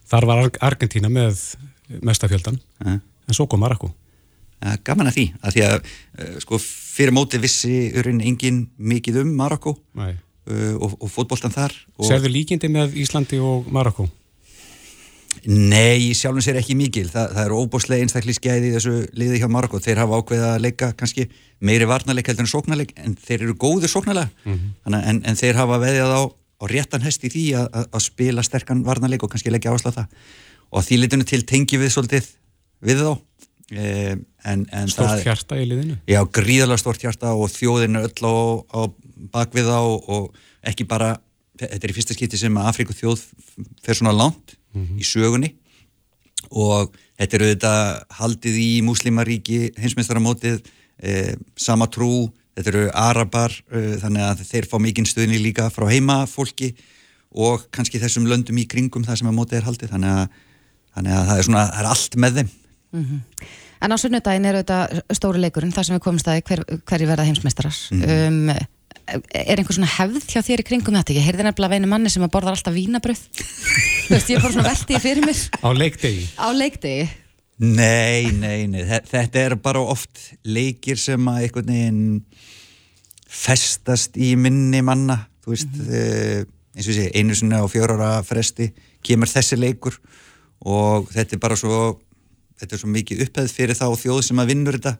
[0.06, 1.56] Þar var Argentina með
[2.02, 2.98] mestafjöldan, uh.
[3.28, 3.90] en svo kom Marokko.
[4.62, 9.22] Ja, gaman að því, að því að uh, sko fyrir móti vissi urinn engin mikið
[9.24, 10.14] um Marokko uh,
[10.78, 11.74] og, og fótboltan þar.
[11.98, 12.06] Og...
[12.06, 14.06] Serðu líkindi með Íslandi og Marokko?
[15.46, 17.08] Nei, sjálfum sér ekki mikil.
[17.12, 19.80] Þa, það eru óbúslega einstaklega skæði í þessu liði hjá Marokko.
[19.82, 21.26] Þeir hafa ákveðið að leika kannski
[21.64, 24.96] meiri varnarleik heldur en sóknarleik en þeir eru góður sóknarlega mm -hmm.
[25.00, 28.84] en, en þeir hafa veðjað á, á réttan hest í því að, að spila sterkan
[28.86, 30.06] varnarleik og kannski leggja áherslu á það
[30.74, 32.28] og því litinu til tengi við svolítið
[32.84, 33.12] við þá
[33.70, 35.98] e, en, en Stort það, hjarta í liðinu?
[36.10, 38.36] Já, gríðalega stort hjarta og þjóðinu öll á,
[38.74, 38.80] á
[39.32, 39.80] bakvið þá
[40.16, 41.14] og ekki bara
[41.60, 43.22] þetta er í fyrsta skipti sem að Afríku þjóð
[43.84, 45.00] fer svona langt mm -hmm.
[45.00, 45.54] í sögunni
[46.50, 47.74] og þetta eru þetta
[48.18, 50.60] haldið í muslimaríki hinsmestaramótið
[51.02, 55.88] e, sama trú, þetta eru arabar e, þannig að þeir fá mikinn stöðni líka frá
[55.90, 56.74] heimafólki
[57.34, 60.28] og kannski þessum löndum í kringum það sem að mótið er haldið þannig að,
[60.94, 62.48] þannig að það, er svona, það er allt með þeim
[62.92, 63.20] mm -hmm.
[63.84, 67.26] En á sunnudagin eru þetta stóri leikurinn þar sem við komumst að hver, hverju verða
[67.26, 68.48] heimsmeistarar mm -hmm.
[68.48, 68.66] um,
[69.06, 71.16] er einhver svona hefð hjá þér í kringum þetta?
[71.16, 73.20] Ég heyrði nefnilega veinu manni sem að borða alltaf vínabröð
[74.04, 75.38] Þú veist, ég bara svona veldið fyrir mér.
[75.64, 76.24] Á leikdegi?
[76.36, 77.04] Á leikdegi.
[77.64, 82.02] Nei, nei, nei, þetta er bara oft leikir sem að einhvern veginn
[83.30, 85.22] festast í minni manna.
[85.44, 86.50] Þú veist, mm -hmm.
[86.76, 89.96] eins og sé einu svona á fjörara fresti kemur þessi leikur
[90.60, 92.00] og þetta er bara svo
[92.60, 94.98] þetta er svo mikið upphæð fyrir þá þjóð sem að vinnur þetta.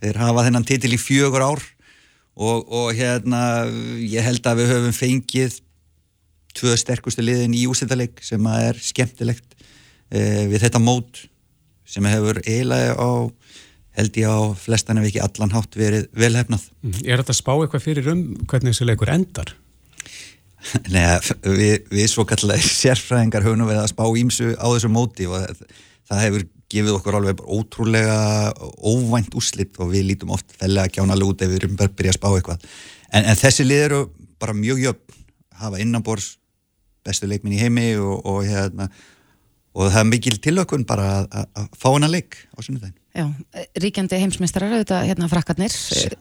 [0.00, 1.62] Þeir hafa þennan titil í fjögur ár
[2.34, 3.42] og, og hérna
[4.00, 5.60] ég held að við höfum fengið
[6.54, 9.56] tvö sterkustu liðin í ústildaleg sem að er skemmtilegt
[10.10, 11.24] e, við þetta mót
[11.88, 13.10] sem hefur eiginlega á
[13.94, 16.64] held ég á flestan ef ekki allan hátt verið velhefnað.
[16.82, 16.96] Mm.
[17.04, 19.54] Er þetta spá eitthvað fyrir um hvernig þessi leikur endar?
[20.94, 21.04] Nei,
[21.44, 25.44] við, við svo kallega sérfræðingar höfum við að spá ímsu á þessu móti og
[26.08, 28.18] það hefur gefið okkur alveg ótrúlega
[28.80, 32.28] óvænt úslitt og við lítum oft fellega kjánalega út ef við erum bara að spá
[32.30, 32.68] eitthvað.
[33.12, 34.00] En, en þessi lið eru
[34.42, 35.22] bara mjög jöfn,
[35.60, 36.34] hafa innanbors
[37.04, 38.88] bestu leikminn í heimi og, og, hérna,
[39.76, 42.96] og það er mikil tilökun bara að, að fá hana leik á sunnudagin.
[43.14, 43.28] Já,
[43.78, 45.74] ríkjandi heimsmeistarar auðvitað hérna frakkarnir.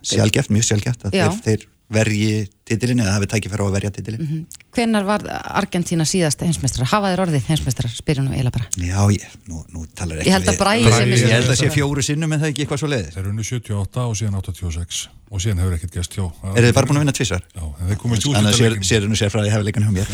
[0.05, 2.27] Sjálfgeft, mjög sjálfgeft þeir, þeir vergi
[2.67, 4.21] titilin eða hafið tækið fyrir að verja titilin.
[4.21, 4.61] Mm -hmm.
[4.73, 5.23] Hvenar var
[5.61, 6.87] Argentina síðast heimsmeistrar?
[6.87, 7.91] Hafaðir orðið heimsmeistrar?
[7.91, 8.67] Spyrjum nú eiginlega bara.
[8.77, 11.09] Já, ég, nú, nú talar ekki Ég held að Bræði sem.
[11.09, 13.13] Ég held að sé fjóru sinnum en það er ekki eitthvað svo leiðis.
[13.13, 16.25] Það er unnu 78 og síðan 86 og síðan hefur ekkert gæst hjá.
[16.55, 17.41] Er þið bara búin að vinna tvísar?
[17.53, 19.83] Já, en þeir komist út Þannig að sér nú sér frá því að hefa leikan
[19.83, 20.07] hjá mér.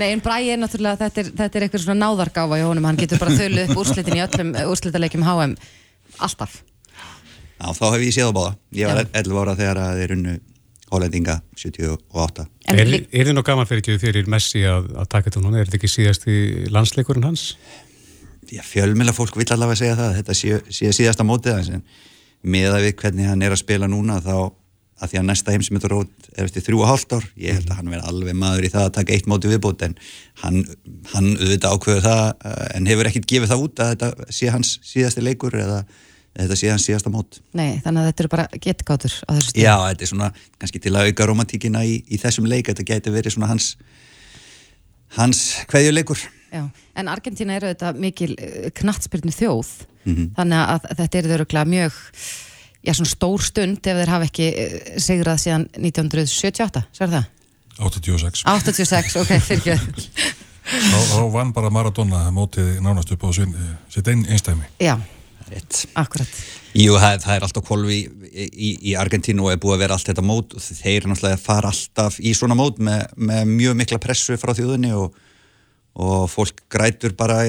[0.00, 2.98] Nei, en Bræði er náttúrulega, þetta er, þetta er eitthvað svona náðargáfa í honum, hann
[2.98, 5.54] getur bara þölu upp úrslitin í öllum úrslitaleikjum HM
[6.18, 6.62] alltaf.
[7.60, 8.52] Já, þá hef ég séð á báða.
[8.72, 10.38] Ég var 11 ára þegar þeir unnu
[10.90, 12.46] Hollendinga 78.
[12.70, 15.60] Er, er þið nú gaman fyrir ekki fyrir Messi að, að taka þetta núna?
[15.60, 16.38] Er þetta ekki síðast í
[16.74, 17.50] landsleikurinn hans?
[18.50, 20.16] Já, fjölmjöla fólk vil allavega segja það.
[20.18, 21.84] Þetta sé, sé síðasta mótið hans en
[22.40, 24.34] með að við hvernig hann er að spila núna þá
[25.00, 27.26] að því að næsta heimsmyndarót er eftir þrjú og hálft ár.
[27.40, 29.96] Ég held að hann verði alveg maður í það að taka eitt mótið viðbót en
[30.42, 30.60] hann,
[31.14, 34.74] hann auðvitað ákveður það eh, en hefur ekkert gefið það út að þetta sé hans
[34.90, 35.80] síðasti leikur eða
[36.36, 37.40] þetta sé hans síðasta mót.
[37.56, 39.64] Nei, þannig að þetta eru bara getgátur á þessu stíð.
[39.64, 43.14] Já, þetta er svona kannski til að auka romantíkina í, í þessum leik, þetta geti
[43.14, 43.72] verið svona hans
[45.18, 45.40] hans
[45.70, 46.22] hverjuleikur.
[46.50, 46.64] Já,
[46.98, 49.72] en Argentina eru þetta mikil eh, knattspyrnu þjóð,
[50.04, 50.30] mm -hmm.
[50.38, 51.98] þannig að þetta eru þau mjög,
[52.82, 57.24] já svona stór stund ef þeir hafa ekki eh, sigrað síðan 1978, sér það?
[57.80, 58.42] 86.
[58.44, 60.08] 86, ok, fyrir ekki.
[60.70, 64.66] Þá vann bara Maradona mótið nánast upp á sitt einn einstæmi.
[64.78, 64.98] Já.
[65.50, 65.80] Rétt.
[65.98, 66.36] Akkurat.
[66.78, 69.96] Jú, það, það er alltaf kolvi í, í, í Argentínu og er búið að vera
[69.96, 73.98] allt þetta mót og þeir náttúrulega fara alltaf í svona mót með, með mjög mikla
[74.02, 75.18] pressu frá þjóðunni og,
[75.98, 77.40] og fólk grætur bara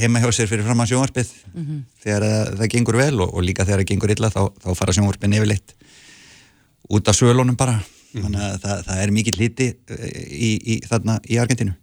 [0.00, 1.80] heima hjá sér fyrir fram að sjónvarpið mm -hmm.
[2.04, 4.96] þegar það, það gengur vel og, og líka þegar það gengur illa þá, þá fara
[4.98, 5.76] sjónvarpið nefnilegt
[6.88, 7.80] út af svölunum bara.
[7.80, 8.22] Mm -hmm.
[8.22, 9.74] Þannig að það, það er mikið liti
[10.28, 11.74] í, þarna í Argentínu.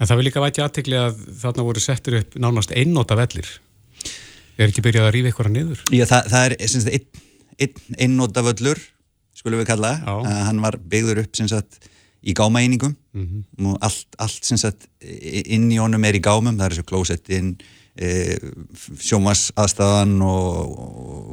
[0.00, 3.48] En það vil líka væti aðtegli að þarna voru settur upp nánast einnóta vellir
[4.60, 5.82] Er ekki byrjað að rífa ykkur að niður?
[5.96, 7.06] Já, það, það er einn
[7.60, 8.80] ein, einnóta völlur,
[9.36, 9.94] skulum við kalla.
[10.04, 11.80] Uh, hann var byggður upp sagt,
[12.20, 12.94] í gámaeiningum.
[13.16, 13.66] Mm -hmm.
[13.66, 17.54] og allt, allt sagt, inn í honum er í gámum, það er þessu klósettinn
[17.96, 18.38] e,
[19.00, 20.76] sjómas aðstafan og,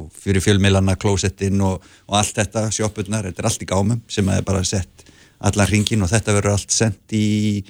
[0.02, 4.28] og fyrir fjölmiðlana klósettinn og, og allt þetta sjópurnar, þetta er allt í gámum sem
[4.32, 5.06] er bara sett
[5.38, 7.62] allar hringin og þetta verður allt sendt í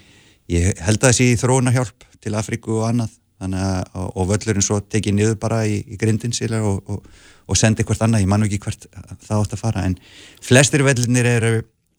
[0.49, 4.81] ég held að það sé í þróunahjálp til Afríku og annað að, og völlurinn svo
[4.81, 7.09] tekið niður bara í, í grindin síðan og, og,
[7.49, 8.87] og sendi hvert annað, ég mann ekki hvert
[9.25, 9.99] það átt að fara, en
[10.45, 11.53] flestir vellirnir eru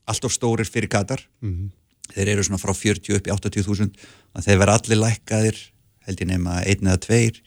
[0.10, 1.22] alltof stórir fyrir Katar.
[1.42, 1.70] Mm -hmm.
[2.14, 3.90] þeir eru svona frá 40 upp í 80.000
[4.36, 5.58] og þeir verða allir lækkaðir
[6.08, 7.42] held ég nefna einn eða tveir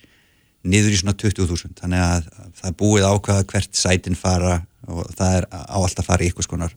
[0.63, 2.29] niður í svona 20.000 þannig að
[2.61, 6.47] það er búið ákvaða hvert sætin fara og það er á alltaf fara í ykkur
[6.47, 6.75] skonar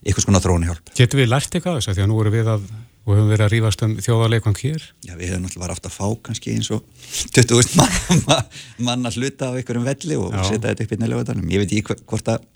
[0.00, 2.64] ykkur skonar þrónihjálp Getur við lært eitthvað þess að því að nú eru við að
[3.06, 4.84] og hefum verið að rífast um þjóðarleikvang hér.
[5.06, 6.84] Já, við hefum náttúrulega aftur að fá kannski eins og
[7.32, 8.44] 20.000 mann,
[8.86, 10.44] mann að hluta á einhverjum velli og Já.
[10.50, 12.46] setja þetta upp inn í lögutanum ég veit ekki hvort að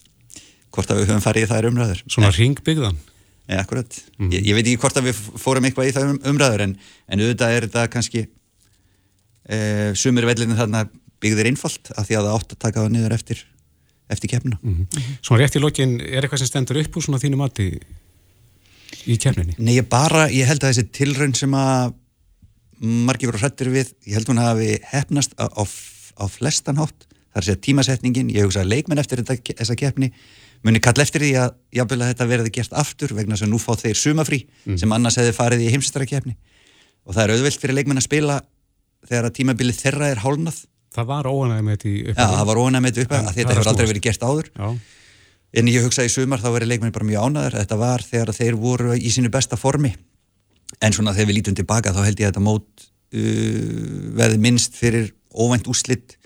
[0.74, 2.00] hvort að við höfum farið í þær umræður.
[2.10, 3.02] Svona ringbyggðan
[3.44, 4.30] Ja, mm.
[4.32, 6.70] ég, ég veit ekki hvort að við fórum eitthvað í þær um, umræður en,
[7.12, 9.58] en auðvitað er þetta kannski e,
[10.00, 10.86] sumir vellinu þarna
[11.20, 13.42] byggðir einfalt af því að það átt að taka það niður eftir
[14.14, 15.18] eftir kemna mm -hmm.
[15.20, 17.68] Svona rétt í lokin, er eitthvað sem stendur upp úr svona þínu mati
[19.08, 19.56] í kemninni?
[19.58, 21.94] Nei, ég bara, ég held að þessi tilraun sem að
[22.84, 27.46] margir voru hrættir við, ég held að hún hafi hefnast á, á, á flestanhátt þar
[27.46, 30.10] sé að tímasetningin, ég hugsa að leikmenn eftir þetta, þessa kefni
[30.64, 33.72] muni kall eftir því að jáfnvel að þetta verði gert aftur vegna sem nú fá
[33.78, 34.78] þeir sumafrí mm.
[34.80, 36.36] sem annars hefði farið í heimsistara kefni
[37.04, 38.38] og það er auðvelt fyrir leikmenn að spila
[39.04, 40.62] þegar að tímabilið þeirra er hálnað
[40.94, 43.54] Það var óanæg með þetta upp Já, það var óanæg með þetta upp að þetta
[43.54, 44.50] hefur aldrei verið gert áður.
[44.54, 44.68] Já
[45.54, 48.58] en ég hugsaði í sumar þá verið leikmenni bara mjög ánaður þetta var þegar þeir
[48.58, 49.92] voru í sínu besta formi.
[50.82, 54.78] En svona þegar við lítum tilbaka þá held ég að þetta mót uh, verði minnst
[54.78, 56.16] fyrir óvænt úslitt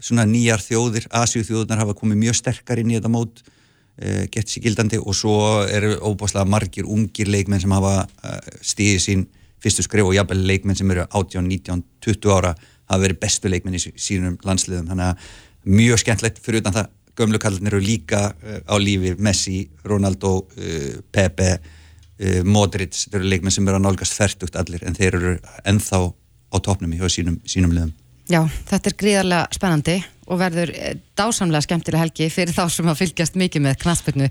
[0.00, 4.48] svona nýjar þjóðir, Asjú þjóðunar hafa komið mjög sterkar inn í þetta mót uh, gett
[4.48, 5.00] sér gildandi.
[5.02, 5.34] Og svo
[5.66, 9.26] eru óbáslega margir ungir leikmenn sem hafa uh, stíðið sín
[9.62, 12.54] fyrstu skrif og jafnvel leikmenn sem eru 18, 19, 20 ára
[12.88, 14.86] hafa verið bestu leikmenn í sínum landsliðum.
[14.92, 15.34] Þannig að
[15.68, 21.56] mjög skemmtlegt fyrir utan það gömlukallarnir eru líka uh, á lífi Messi, Ronaldo, uh, Pepe
[21.58, 26.04] uh, Modric, þeir eru leikmenn sem eru að nálgast færtugt allir en þeir eru ennþá
[26.48, 27.94] á topnum í sínum, sínum liðum.
[28.28, 29.96] Já, þetta er gríðarlega spennandi
[30.28, 34.28] og verður eh, dásamlega skemmtilega helgi fyrir þá sem að fylgjast mikið með knastbyrnu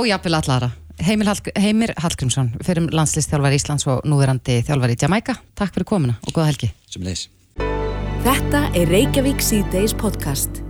[0.00, 0.70] og jafnvel allara.
[1.04, 5.36] Heimir, Hall Heimir Hallgrímsson, fyrir landslistþjálfar Íslands og núverandi þjálfar í Jamaica.
[5.58, 6.70] Takk fyrir komuna og góða helgi.
[6.88, 7.26] Sem leis.
[8.24, 10.63] Þetta er Reykjavík C-Days podcast.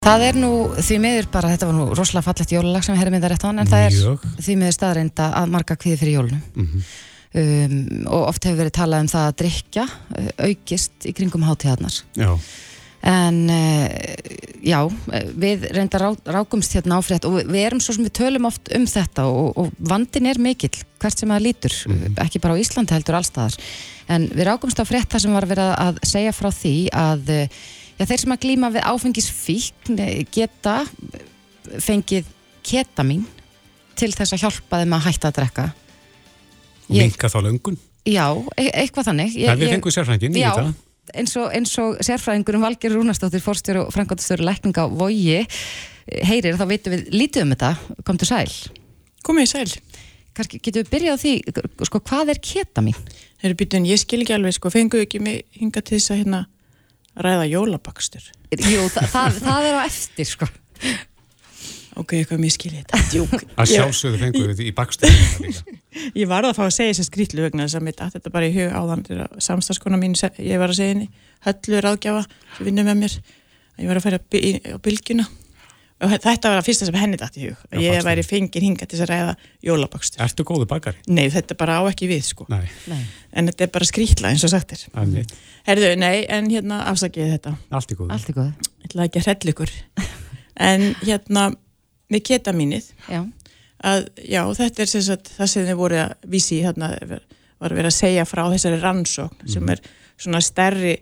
[0.00, 3.16] Það er nú því miður bara, þetta var nú rosalega fallegt jólalag sem við herrum
[3.18, 4.22] þetta rétt á hann, en það Mjög.
[4.24, 6.70] er því miður staðreinda að marga kvíði fyrir jólunum.
[7.36, 7.74] um,
[8.08, 11.98] og oft hefur verið talað um það að drikja uh, aukist í kringum hátíðarnar.
[12.16, 12.32] Já,
[13.00, 13.88] En uh,
[14.60, 14.78] já,
[15.16, 18.48] eh, við reynda rá, rákumst hérna á frétt og við, erum svo sem við tölum
[18.48, 21.76] oft um þetta og, og vandin er mikill hvert sem það lítur,
[22.20, 23.56] ekki bara á Íslandi heldur allstaðar.
[24.12, 27.60] En við rákumst á frétt þar sem var verið að segja frá því að eh,
[28.00, 30.80] já, þeir sem að glíma við áfengisfíkn eh, geta
[31.84, 32.28] fengið
[32.66, 33.26] ketamin
[34.00, 35.66] til þess að hjálpa þeim að hætta að drekka.
[36.88, 37.78] og minka þá löngun.
[38.08, 39.34] Já, e eitthvað þannig.
[39.36, 40.72] Það við fengum sérfrængin í Já, þetta.
[41.20, 45.44] eins og, eins og sérfræðingurum Valger Rúnastóttir, fórstjóru og frangandastöru lækninga á Vogi
[46.26, 47.70] heyrir, þá veitum við lítið um þetta,
[48.06, 48.48] komdu sæl
[49.26, 49.68] Komið í sæl.
[50.34, 51.32] kannski getum við byrjað á því
[51.90, 52.96] sko, hvað er ketamin?
[53.40, 56.22] Þeir eru býtun, ég skil ekki alveg, sko, fenguðu ekki mig hinga til þess að
[56.22, 56.40] hérna
[57.16, 58.26] ræða jólabakstur.
[58.50, 60.46] Jú, það, það, það er á eftir sko.
[62.00, 62.38] Ok, eitthvað
[62.84, 63.00] þetta.
[63.12, 63.32] Djúk.
[63.60, 65.10] Að sjálfsögðu fengum við í líka.
[66.16, 68.32] Ég var að fá að segja þess að skrýtlu vegna þess að mitt að þetta
[68.36, 69.02] bara í hug áðan
[69.42, 71.08] samstagskona mín, se- ég var að segja henni
[71.44, 72.22] höllu ráðgjafa
[72.56, 75.26] sem vinnur með mér að ég var að færa á bylgjuna
[76.00, 78.06] og þetta var að fyrsta sem henni dætt í hug að Já, ég bakstur.
[78.08, 79.34] væri fengið hinga til þess að ræða
[79.68, 80.22] jólabakstur.
[80.24, 81.02] Ertu góðu bakari?
[81.10, 83.02] Nei, þetta bara á ekki við sko Nei, Nei.
[83.36, 84.72] en þetta er bara skrýtla eins og sagt
[85.60, 85.70] er.
[85.70, 85.70] er.
[85.70, 87.56] Herðu, nei, en hérna afsakið þetta.
[87.70, 88.12] Allt í góðu.
[88.16, 89.74] Allt er góð ég ætla ekki að hrella ykkur
[90.70, 91.44] en hérna
[92.10, 93.22] með ketamínið Já,
[93.86, 96.90] að já, þetta er sem sagt, það sem þið voru að vísi í hérna,
[97.60, 99.82] var verið að segja frá þessari rannsókn sem er
[100.20, 100.98] svona stærri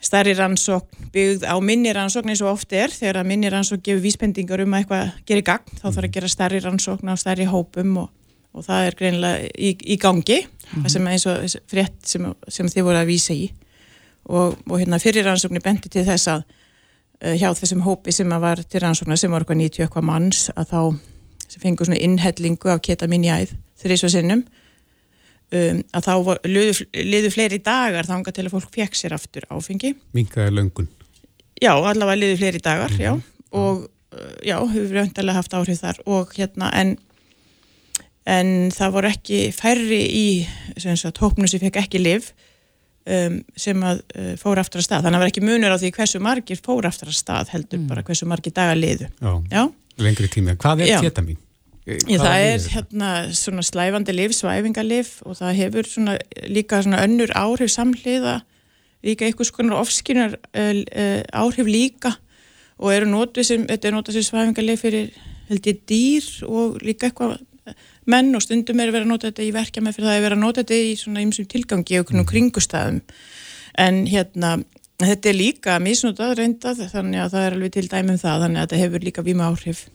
[0.00, 4.04] stærri rannsókn byggð á minni rannsókn eins og oft er þegar að minni rannsókn gefur
[4.04, 7.98] vísbendingar um að eitthvað gerir gagn þá þarf að gera stærri rannsókn á stærri hópum
[8.02, 8.08] og,
[8.54, 12.70] og það er greinilega í, í gangi það sem er eins og frétt sem, sem
[12.70, 13.50] þið voru að vísa í.
[14.30, 18.60] Og, og hérna fyrir rannsóknir bendi til þess að uh, hjá þessum hópi sem var
[18.62, 20.80] til rannsóknar sem var eitthvað 90 eitthvað manns að þá
[21.60, 24.42] fengur svona innhellingu af ketamin í æð þrísva sinnum
[25.54, 29.46] um, að þá var- liðu, liðu fleiri dagar þanga til að fólk fekk sér aftur
[29.50, 29.94] áfengi.
[30.14, 30.88] Minkaði löngun.
[31.60, 33.12] já, allavega liðu fleiri dagar já,
[33.52, 35.98] og uh, já, hefur röndalega haft áhrif þar.
[36.06, 36.94] Og hérna en
[38.28, 40.26] en það voru ekki færri í
[40.76, 42.30] sem sagt, hópnu sem fekk ekki liv
[43.08, 45.80] um, sem að uh, fór aftur að stað, þannig að það var ekki munur á
[45.80, 49.08] því hversu margir fór aftur að stað heldur bara hversu margir dagar liðu.
[49.20, 49.62] Já, já,
[50.04, 50.56] lengri tími.
[50.60, 51.40] Hvað er ketamin?
[51.88, 57.32] Ég, það er hérna svona slæfandi lif, svæfingalif og það hefur svona líka svona önnur
[57.34, 58.42] áhrif samhliða
[59.06, 62.12] líka einhvers konar ofskinar uh, uh, áhrif líka
[62.80, 65.08] og eru notuð sem, þetta er notað sem svæfingalif fyrir
[65.48, 67.40] held ég dýr og líka eitthvað
[68.10, 70.38] menn og stundum er verið að nota þetta í verkja með fyrir það er verið
[70.38, 72.26] að nota þetta í svona ymsum tilgangi og mm.
[72.30, 73.00] kringustæðum
[73.84, 74.56] en hérna
[75.00, 78.60] þetta er líka misnotað reyndað þannig að það er alveg til dæmi um það þannig
[78.60, 79.86] að þetta hefur líka víma áhrif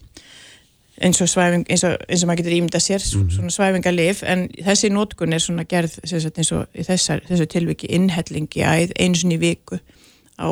[0.96, 3.32] eins og, svæfing, eins og, eins og maður getur ímynda sér mm.
[3.36, 8.64] svona svæfingalif en þessi nótkun er svona gerð sagt, eins og þessar, þessu tilviki innhellingi
[8.64, 9.82] æð einu sinni í viku
[10.40, 10.48] á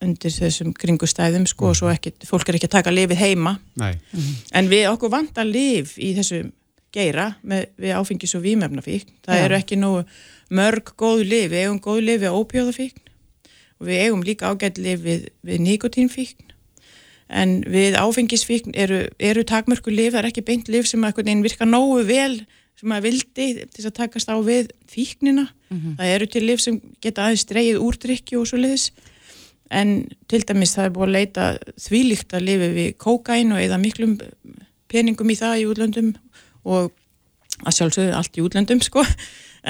[0.00, 3.58] undir þessum kringustæðum sko og svo ekki, fólk er ekki að taka lifið heima.
[3.80, 3.92] Nei,
[4.56, 6.46] en við okkur vantar lif í þessu
[6.94, 9.44] geira með, við áfengis og vímefnafíkn það Já.
[9.46, 10.04] eru ekki nógu
[10.50, 13.10] mörg góð lif, við eigum góð lif við ópjóðafíkn
[13.80, 16.54] og við eigum líka ágætt lif við, við nikotínfíkn
[17.30, 21.68] en við áfengisfíkn eru, eru takmörku lif, það er ekki beint lif sem að virka
[21.68, 22.40] nógu vel
[22.80, 25.46] sem að vildi til þess að takast á við fíknina,
[26.00, 28.90] það eru til lif sem geta aðeins dreigið úr drikki og svo liðis
[29.70, 29.92] en
[30.30, 31.44] til dæmis það er búið að leita
[31.84, 34.16] þvílíkt að lifi við kókain og eða miklum
[34.90, 36.10] peningum í það í útlöndum
[36.66, 36.90] og
[37.60, 39.04] að sjálfsögðu allt í útlöndum sko.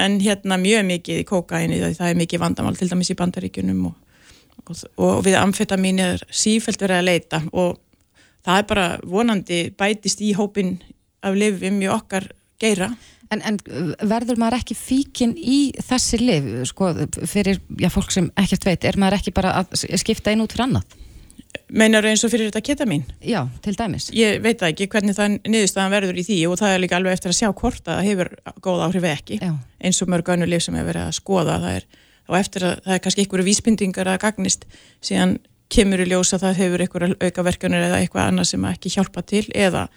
[0.01, 3.95] En hérna mjög mikið í kókain það er mikið vandamál til dæmis í bandaríkjunum og,
[4.63, 7.81] og, og við amfetamin er sífælt verið að leita og
[8.45, 10.77] það er bara vonandi bætist í hópin
[11.21, 12.29] af lifum í okkar
[12.61, 12.89] geira
[13.31, 13.57] En, en
[14.11, 16.89] verður maður ekki fíkin í þessi lif, sko,
[17.31, 20.67] fyrir já, fólk sem ekkert veit, er maður ekki bara að skipta einn út fyrir
[20.67, 20.97] annað?
[21.71, 24.09] meinar eins og fyrir þetta ketamin Já, til dæmis.
[24.15, 27.31] ég veit ekki hvernig það niðurstaðan verður í því og það er líka alveg eftir
[27.31, 28.31] að sjá hvort að það hefur
[28.65, 29.53] góð áhrif eða ekki Já.
[29.79, 31.87] eins og mörg önnur lif sem hefur verið að skoða það er,
[32.27, 34.67] og eftir að það er kannski einhverju vísbendingar að gagnist
[34.99, 35.35] síðan
[35.71, 39.45] kemur í ljós að það hefur einhverja aukaverkanir eða eitthvað annað sem ekki hjálpa til
[39.55, 39.87] eða,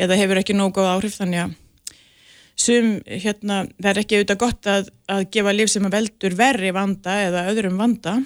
[0.00, 1.56] eða hefur ekki nóg góð áhrif þannig að
[2.58, 6.74] sum, hérna, það er ekki auðvitað gott að, að gefa lif sem að veldur verri
[6.74, 8.18] vanda eða öðrum vanda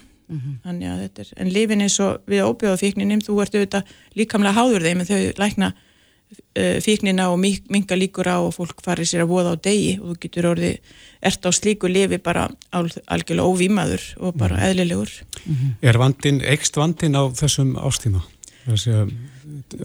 [0.64, 4.86] þannig að þetta er, en lifin eins og við óbjóðafíkninum, þú ert auðvitað líkamlega háður
[4.86, 9.32] þeim en þau lækna uh, fíknina og minka líkur á og fólk farir sér að
[9.34, 14.08] voða á degi og þú getur orðið, ert á slíku lifi bara al, algjörlega óvímaður
[14.20, 15.12] og bara eðlilegur.
[15.82, 18.24] Er vandin, ekst vandin á þessum ástíma?
[18.64, 18.96] Þessi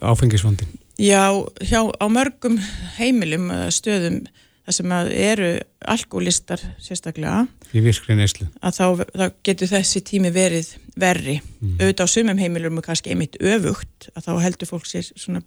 [0.05, 0.69] áfengisvandin?
[0.97, 1.29] Já,
[1.61, 2.57] hjá, á mörgum
[2.97, 4.23] heimilum stöðum
[4.65, 5.49] þar sem að eru
[5.87, 7.45] alkoholistar sérstaklega
[7.77, 8.47] Í virkri neyslu?
[8.65, 11.37] að þá, þá getur þessi tími verið verri.
[11.77, 15.43] Auðvitað á sumum heimilum er kannski einmitt öfugt að þá heldur fólk sér svona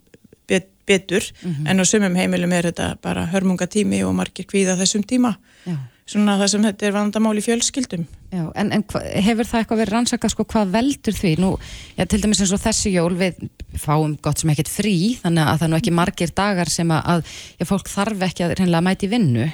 [0.47, 5.35] bet, betur en á sumum heimilum er þetta bara hörmungatími og margir kvíða þessum tíma.
[5.67, 5.75] Já.
[6.07, 8.07] Svona það sem þetta er vandamál í fjölskyldum.
[8.31, 8.83] Já, en, en
[9.25, 11.31] hefur það eitthvað verið rannsakað sko hvað veldur því?
[11.43, 11.49] Nú,
[11.97, 13.41] já, til dæmis eins og þessi jól við
[13.75, 17.01] fáum gott sem ekkert frí þannig að það er nú ekki margir dagar sem að,
[17.11, 19.49] að já, fólk þarf ekki að reynilega mæti vinnu.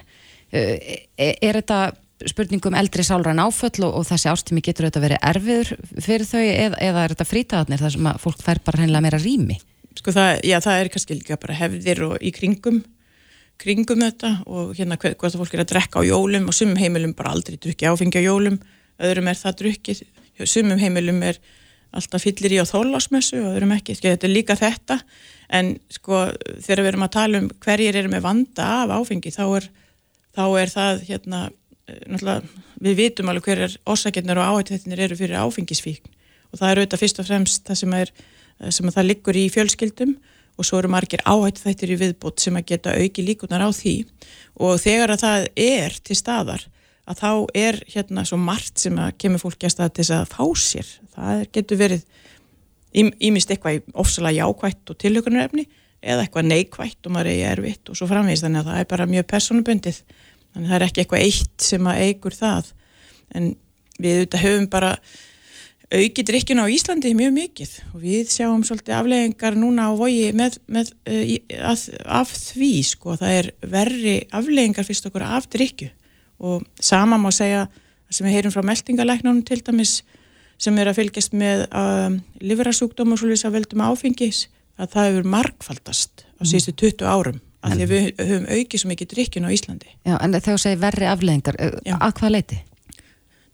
[0.53, 0.75] Uh,
[1.17, 1.79] er, er þetta
[2.29, 6.77] spurningum eldri sálræn áföll og, og þessi ástími getur þetta verið erfiður fyrir þau eða,
[6.77, 9.57] eða er þetta frítagarnir þar sem að fólk fær bara reynilega meira rými?
[9.97, 12.83] Sko það, já, það er kannski líka bara hefðir og í kringum
[13.57, 16.77] kringum þetta og hérna hver- hvort að fólk er að drekka á jólum og sumum
[16.77, 18.59] heimilum bara aldrei drukki áfengi á jólum
[19.01, 20.03] öðrum er það drukkið,
[20.45, 21.39] sumum heimilum er
[21.97, 24.99] alltaf fyllir í á þólásmessu og öðrum ekki, þetta er líka þetta.
[25.49, 26.25] En sko
[26.65, 29.67] þegar við erum að tala um hverjir eru með vanda af áfengi þá er,
[30.35, 31.41] þá er það hérna,
[31.87, 36.11] eh, náttúrulega, við vitum alveg hverjar orsakirnar og áhættuþettinir eru fyrir áfengisfíkn.
[36.51, 38.11] Og það er auðvitað fyrst og fremst það sem, er,
[38.59, 40.17] eh, sem að það liggur í fjölskyldum
[40.57, 43.95] og svo eru margir áhættu þættir í viðbót sem að geta auki líkunar á því.
[44.65, 46.65] Og þegar að það er til staðar
[47.07, 50.31] að þá er hérna svo margt sem að kemur fólki að staða til þess að
[50.33, 50.89] fá sér.
[51.15, 52.07] Það getur verið
[52.97, 55.67] ímist eitthvað í ofsalega jákvætt og tilhugunarefni
[56.01, 59.07] eða eitthvað neikvætt og maður er erfitt og svo framvegist þannig að það er bara
[59.11, 62.69] mjög personubundið þannig að það er ekki eitthvað eitt sem að eigur það.
[63.35, 63.49] En
[63.97, 64.91] við auðvitað höfum bara
[65.93, 67.73] aukið drikkjuna á Íslandi mjög mikið.
[67.93, 73.15] Og við sjáum svolítið afleggingar núna á vogi með, með, í, að, af því sko,
[73.19, 75.89] það er verri afleggingar fyrst okkur af drikkju
[76.37, 77.65] og sama má segja
[78.13, 80.01] sem við heyrum frá meldingalæknunum til dæmis
[80.61, 84.45] sem er að fylgjast með um, livrasúkdóm og svolítið að veldum áfengis
[84.77, 89.11] að það hefur margfaldast á síðustu 20 árum af því við höfum aukið svo mikið
[89.13, 89.89] drikkjun á Íslandi.
[90.05, 91.95] Já, en þegar þú segir verri afleðingar, Já.
[91.97, 92.59] að hvað leiti?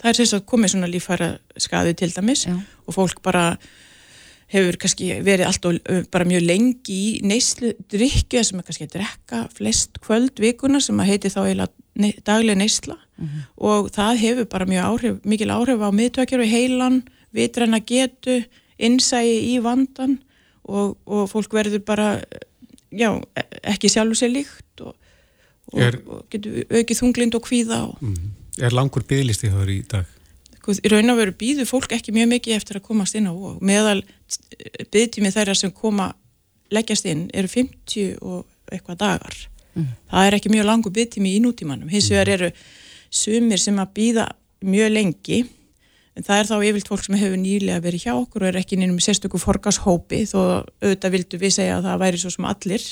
[0.04, 1.32] Það er að komið svona lífæra
[1.64, 2.58] skaði til dæmis Já.
[2.88, 3.58] og fólk bara
[4.54, 9.39] hefur kannski verið alltaf bara mjög lengi í neyslu drikju sem er kannski að drekka
[9.56, 12.97] flest kvöld vikuna sem að heiti þá eiginlega daglega neysla.
[13.58, 16.99] Og það hefur bara mjög áhrif, mikil áhrif á miðtökjur og heilan,
[17.34, 18.43] vitræna getu,
[18.78, 20.20] innsægi í vandan
[20.64, 22.08] og, og fólk verður bara
[22.91, 24.93] já, e- ekki sjálfu sér líkt og,
[25.72, 28.01] og, Er- og getur aukið þunglind og kvíða og
[28.62, 30.10] Er langur byggðlisti það í dag?
[30.64, 33.34] sko, í raun og veru býður fólk ekki mjög mikið eftir að komast inn á
[33.34, 34.01] og meðal
[34.93, 36.14] byggtími þeirra sem koma
[36.74, 39.36] leggjast inn eru 50 og eitthvað dagar.
[40.10, 41.89] Það er ekki mjög langur byggtími í nútímanum.
[41.89, 42.49] Hins vegar eru
[43.14, 44.30] sumir sem að býða
[44.64, 45.43] mjög lengi
[46.14, 48.78] en það er þá yfirlt fólk sem hefur nýlega verið hjá okkur og er ekki
[48.80, 52.89] nýjum sérstöku forgashópi þó auðvitað vildu við segja að það væri svo sem allir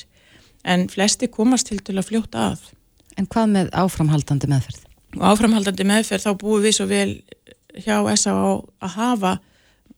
[0.74, 2.72] en flesti komast til til að fljóta að.
[3.18, 4.91] En hvað með áframhaldandi meðferð?
[5.18, 7.10] Og áframhaldandi meðferð þá búum við svo vel
[7.76, 8.62] hjá S.A.A.
[8.84, 9.34] að hafa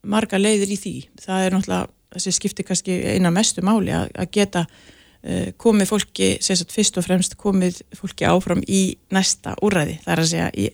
[0.03, 0.95] marga leiðir í því.
[1.21, 6.29] Það er náttúrulega, þessi skipti kannski eina mestu máli að, að geta uh, komið fólki,
[6.43, 8.83] sagt fyrst og fremst komið fólki áfram í
[9.13, 10.67] næsta úrræði, það er að segja í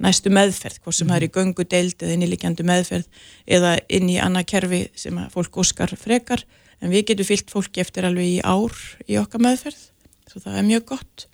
[0.00, 3.24] næstu meðferð, hvort sem það er í göngu deild eða inn í líkjandi meðferð
[3.58, 6.46] eða inn í annað kerfi sem að fólk óskar frekar,
[6.80, 8.72] en við getum fyllt fólki eftir alveg í ár
[9.04, 9.82] í okkar meðferð,
[10.30, 11.26] svo það er mjög gott.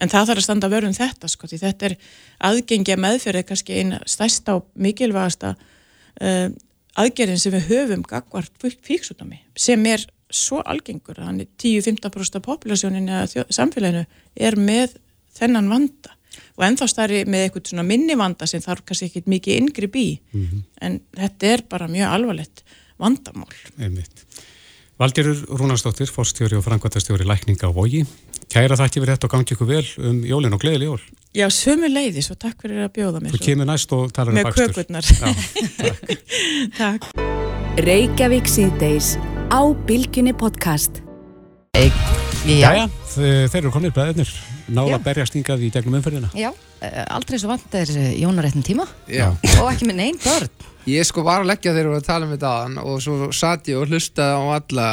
[0.00, 1.96] En það þarf að standa vörðum þetta sko, því þetta er
[2.50, 6.48] aðgengja meðferði kannski eina stærsta og mikilvægasta uh,
[7.00, 13.10] aðgerðin sem við höfum gagvart fíksútami sem er svo algengur, hann er 10-15% af populasjónin
[13.10, 14.04] eða samfélaginu
[14.38, 14.94] er með
[15.36, 16.14] þennan vanda
[16.54, 20.06] og ennþá starri með eitthvað svona minni vanda sem þarf kannski ekkit mikið yngri bí
[20.80, 22.64] en þetta er bara mjög alvarlegt
[23.00, 23.50] vandamál.
[23.80, 24.24] Einmitt.
[25.00, 28.04] Valgerur Rúnarsdóttir, fórstjóri og frangvæntastjóri lækninga á Vogi.
[28.50, 31.02] Kæra þakki fyrir þetta og gangi ykkur vel um jólin og gleðileg jól.
[31.38, 33.34] Já, sömu leiðis og takk fyrir að bjóða mér.
[33.36, 34.72] Þú kemur næst og talar um með bakstur.
[34.74, 35.06] kökurnar.
[35.06, 35.28] Já,
[36.80, 37.06] takk.
[37.86, 39.12] Reykjavík síðdeis
[39.54, 40.98] á Bilginni podcast.
[42.48, 44.32] Jæja, þe- þeir eru komnir bræðirnir.
[44.70, 45.02] Náða Já.
[45.06, 46.32] berja stingað í gegnum umferðina.
[46.34, 46.50] Já,
[46.82, 47.86] eh, aldrei svo vant er
[48.18, 49.30] Jónar réttin tíma Já.
[49.60, 50.50] og ekki með neinn börn.
[50.88, 53.28] Ég sko var að leggja þegar við varum að tala um þetta aðan og svo
[53.36, 54.86] satt ég og hlustaði á alla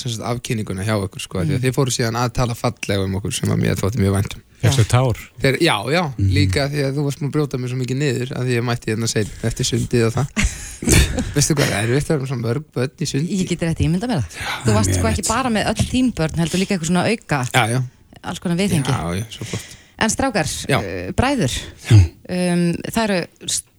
[0.00, 1.60] sagt, afkynninguna hjá ykkur sko, mm.
[1.60, 4.84] þið fóru síðan að tala fallega um okkur sem að mér þótti mjög væntum Fyrstu
[4.88, 5.18] tár.
[5.42, 8.32] Þeir, Já, já, líka því að þú varst múin að brjóta mér svo mikið niður
[8.38, 10.46] að ég mætti hérna segja eftir sundið og það.
[11.34, 13.40] Veistu hvað, það er vitt að vera mörg börn í sundi?
[13.42, 14.40] Ég geti rétt ímynda mér það.
[14.64, 17.80] Þú varst sko ekki bara með öll tímbörn heldur líka eitthvað svona auka Já, já,
[18.24, 18.94] alls konar viðhengi.
[18.96, 20.80] Já, já, svo flott En strákar, Já.
[21.14, 21.52] bræður
[21.94, 23.18] um, Það eru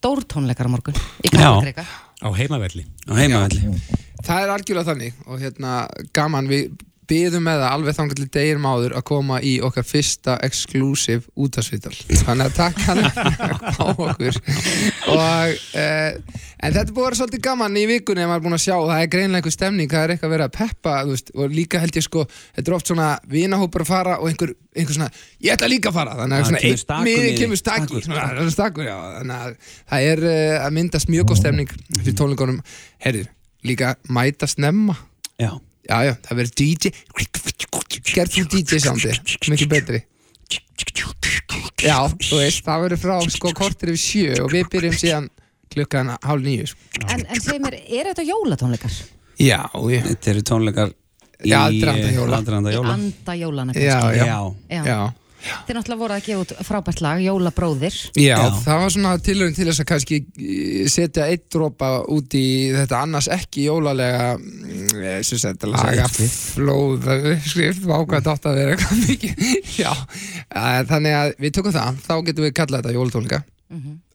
[0.06, 1.82] stórtónleikar á morgun í Kaplakrika
[2.22, 2.84] á heimavelli.
[3.10, 3.72] Á heimavelli.
[4.26, 5.72] Það er algjörlega þannig og hérna
[6.14, 6.76] gaman við
[7.10, 11.94] byðum með það alveg þangar til deginum áður að koma í okkar fyrsta exclusive útasvital
[12.26, 13.02] þannig að takk hann
[13.82, 14.40] á okkur.
[15.14, 18.58] Og uh, en þetta búið að vera svolítið gaman í vikunni að maður er búin
[18.58, 21.32] að sjá, það er greinlega einhver stemning það er eitthvað að vera að peppa veist,
[21.36, 22.26] og líka held ég sko,
[22.58, 25.12] þetta er oft svona vinahópar að fara og einhver, einhver svona
[25.46, 27.36] ég ætla líka að fara, þannig að einn miði.
[27.42, 29.56] kemur stakki er þannig að
[29.94, 32.60] það er uh, að myndast mjög góð stemning fyrir tónleikunum,
[33.06, 33.26] herri,
[33.66, 34.98] líka mæta snemma.
[35.42, 35.52] Já,
[35.86, 36.92] Já, já, það verður DJ
[38.16, 39.16] Gerð þú DJ soundi,
[39.52, 40.02] mikið betri
[41.86, 45.28] Já, þú veist, það verður frá sko kortir yfir sjö og við byrjum síðan
[45.76, 47.04] klukkan hálf nýju sko.
[47.12, 48.96] En, en segir mér, eru þetta jólatónleikar?
[49.42, 49.60] Já,
[49.92, 50.94] já, þetta eru tónleikar
[51.44, 52.40] í Já, aðdraganda jóla.
[52.40, 52.96] aðdraganda jóla.
[52.96, 54.26] Anda jólana já, já,
[54.72, 55.00] já, Já.
[55.46, 55.56] Já.
[55.68, 57.98] Þeir náttúrulega voru að gefa út frábært lag, Jólabróðir.
[58.18, 58.44] Já, Já.
[58.66, 63.02] það var svona tilhörun til þess að kannski eh, setja eitt dropa út í þetta
[63.06, 67.10] annars ekki jólalega mm, eh, sem sagt, laga flóð
[67.48, 69.50] skrift, vákvæmt átt að vera eitthvað mikið.
[69.80, 69.92] Já,
[70.52, 73.44] eh, þannig að við tökum það, þá getum við kallað þetta jólatónleika.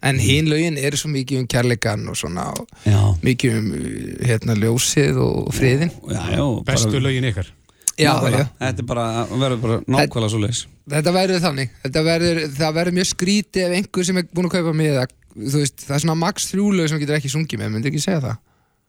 [0.07, 4.29] En hinn lögin eru svo mikið um kærleikan og svona og já, mikið um eh,
[4.31, 7.51] hérna ljósið og friðin já, já Bestu lögin ykkar
[7.99, 8.45] Já, já.
[8.61, 10.61] þetta er bara, verður bara nákvæmlega svo leis
[10.91, 14.55] Þetta verður þannig, þetta verður, það verður mjög skrítið ef einhver sem er búinn að
[14.57, 15.05] kaupa miða,
[15.37, 18.23] þú veist, það er svona max þrjúlög sem getur ekki sungið með, myndi ekki segja
[18.25, 18.39] það?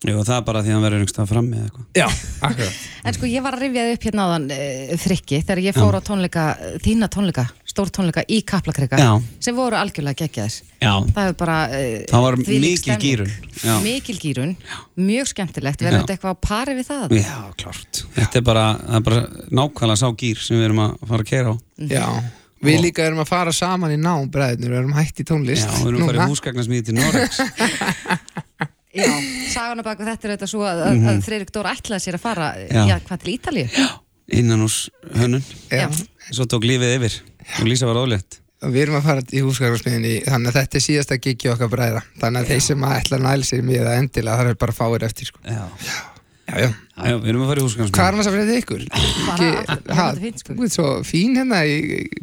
[0.02, 2.06] Jú, það er bara því að hann verður einhverstað frammi eða eitthvað Já,
[2.48, 2.78] akkurat.
[3.06, 6.02] En sko ég var að rifjaði upp hérna áðan uh, frikki þegar ég fór á
[6.08, 6.46] tónleika,
[6.82, 9.12] þína tónleika stór tónleika í Kaplakrika Já.
[9.46, 13.28] sem voru algjörlega geggjaðir Já, það er bara uh, Það var mikil.
[13.62, 13.76] Já.
[13.86, 14.56] mikil gírun,
[14.98, 16.02] mjög skemmtilegt verður Já.
[16.02, 17.16] þetta eitthvað á pari við það?
[17.22, 19.24] já, klárt Þetta er bara, það er bara
[19.62, 21.56] nákvæmlega sá gýr sem við erum að fara að keira á
[21.94, 22.08] Já,
[22.66, 25.66] við líka erum að fara saman í nám, bræðinur, við erum hætt í tónlist.
[25.70, 27.42] Já, við erum að fara í húsgagnasmíði til Norex
[28.92, 29.08] Já,
[29.54, 32.24] sagan á baku þetta er þetta svo að, mm að Freyrik Dóra ætlaði sér að
[32.26, 32.76] fara Mhm.
[32.76, 32.86] Já.
[32.92, 33.68] já, hvað til Ítalíu?
[34.32, 35.44] innan hús hönnun.
[36.32, 37.16] Svo tók lífið yfir
[37.60, 41.16] og Lísa var ólétt við erum að fara í húsgagnasmiðinni, þannig að þetta er síðasta
[41.18, 42.02] gigi okkar bræða.
[42.22, 44.76] Þannig að þeir sem að ætla að næla sér með það endilega, það er bara
[44.78, 45.40] fáir eftir, sko.
[45.50, 45.64] Já,
[46.52, 46.68] Já, já.
[46.68, 46.70] já,
[47.10, 48.84] já við erum að fara í húsgagnasmíði Hvað er maður að fyrir þetta ykkur?
[49.26, 50.54] Bara, er fínt, sko.
[50.62, 51.78] Ert svo fín hérna í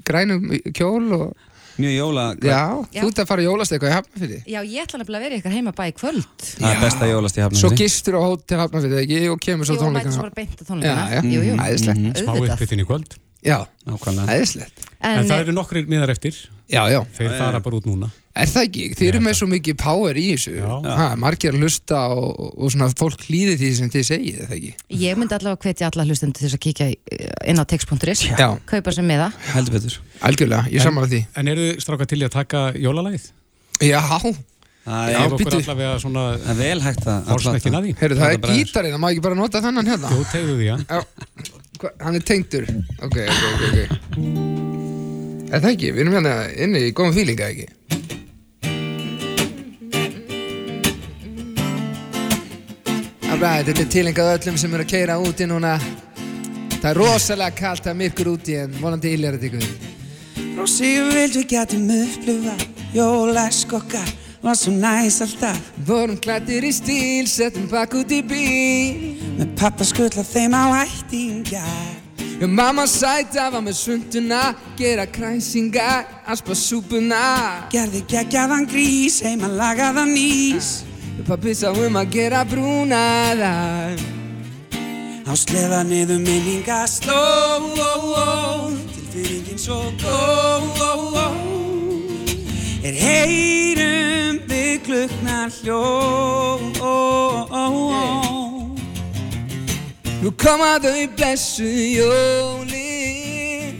[0.06, 0.46] grænum
[0.78, 1.36] kjól og...
[1.78, 3.00] Mjög jóla, Já, Já.
[3.02, 4.38] þú ert að fara að jólast eitthvað í Hafnarfirði.
[4.50, 6.42] Já, ég ætla nefnilega að vera í eitthvað heima bæ í kvöld.
[6.58, 9.76] Það er besta jólast í Svo hafnum gistur á hótel Hafnarfirði ekki og kemur svo
[9.78, 10.22] Jú, mæti svo tónleikana.
[10.22, 11.54] bara beint Já, tónleikana Jú, jú.
[11.54, 12.54] Smá auðvitað.
[12.58, 14.86] uppbyttin í kveld Já, Nákvæmlega æðislegt.
[14.98, 16.34] En En, það eru nokkrir miðar eftir
[16.68, 16.98] Já, já.
[17.16, 18.08] Þeir fara bara út núna
[18.38, 18.82] Er það ekki?
[18.98, 20.52] Þið eru með svo mikið power í þessu.
[20.60, 20.66] Já.
[20.98, 24.58] Ha, margir að hlusta og, og svona fólk hlýði því sem þið segið, er það
[24.58, 24.70] ekki?
[25.02, 26.98] ég myndi allavega hvetja alla hlustendur til þess að kíkja í-
[27.50, 28.48] inn á text.is Já.
[28.70, 29.10] kaupa sem
[29.74, 31.22] betur Algjörlega, ég samanlega því.
[31.42, 33.26] En eru þið stráka til í að taka jólalagið?
[33.82, 34.02] Já,
[34.88, 35.16] Það er,
[35.58, 39.08] allavega svona það er vel hægt að að því heyrðu, það er gítarinn, það má
[39.10, 40.12] ekki bara nota þannan hérna.
[40.14, 40.68] Þú tegðu því,
[41.82, 42.64] hva, hann er tengdur.
[43.04, 43.78] Ok, ok, ok, ok.
[45.48, 45.90] Er það ekki?
[45.92, 46.32] Við erum hérna
[46.64, 47.68] inni í góðum fílinga, ekki?
[53.26, 55.74] Það bara, þetta er tilengað öllum sem eru að keira úti núna.
[56.78, 59.68] Það er rosalega kallt, það er myrkur úti en vonandi yljar þetta ykkur.
[60.56, 62.56] Rósi, ég vild við getum upplifa
[62.96, 64.08] Jólæsk okkar
[64.42, 69.16] var svo næs alltaf Vorum klættir í stíl, settum bakk út í bíl.
[69.38, 71.96] Með pappa skulla þeim á ættingar
[72.38, 77.66] Já, mamma sæta var með sunduna, gera kræsingar, aspa súpuna.
[77.72, 80.84] Gerði geggjaðan grís, heima lagaðan ís
[81.26, 83.98] Pappi sá um að gera brúnaðar.
[85.28, 87.20] Á sleða niður minninga sló
[88.94, 91.67] Tilfinningin svo góð
[92.78, 95.78] Er heyrum við kluknar hljó
[100.18, 103.74] Nú koma þau blessu jólin.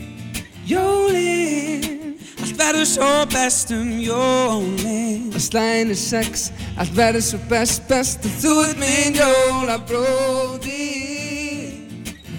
[0.67, 8.27] Jólin Allt verður svo best um jólin Að slæðinu sex, allt verður svo best, best
[8.27, 10.89] og þú ert minn jólabróði.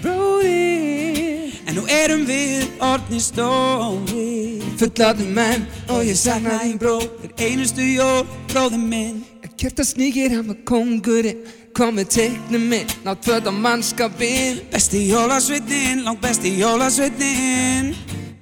[0.03, 1.57] Bróði.
[1.65, 4.40] En nú erum við orðni stóri
[4.79, 6.97] Fulláttum menn og ég sakna þín bró.
[7.21, 9.21] Hver einustu jól, bróði minn.
[9.61, 11.43] Kjarta sníkir hann var kongurinn
[11.77, 14.57] Komið teiknum minn Ná tvöta mannskapinn.
[14.71, 17.91] Besti jólasveitin, langt besti jólasveitin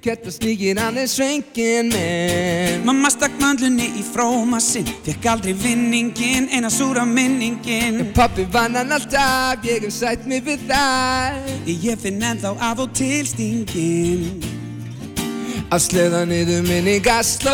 [0.00, 2.86] Kjarta sníkir hann er svengin minn.
[2.86, 4.88] Mamma stakk mandlunni í fróma sinn.
[5.04, 10.64] Fekk aldrei vinningin, eina súra minningin Pappi vann hann alltaf Ég hef sætt mig við
[10.72, 11.36] þær.
[11.68, 14.59] Ég finn ennþá af og til stingin
[15.70, 17.52] Að sleða niður minninga sló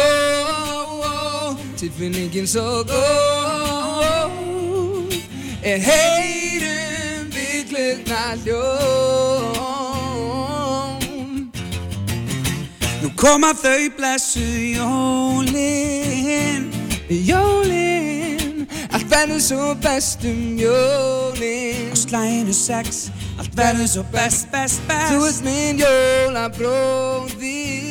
[1.76, 4.32] Tilfinningin svo góð.
[5.60, 9.52] Er heyrum við glugna ljón.
[13.02, 14.46] Nú koma þau blessu
[14.78, 16.72] jólin
[17.12, 18.64] Jólin.
[18.96, 21.92] Allt verður svo best um jólin.
[21.92, 25.12] Á slæðinu sex Allt verður svo best, best, best.
[25.12, 27.85] Þú ert minn jólabróði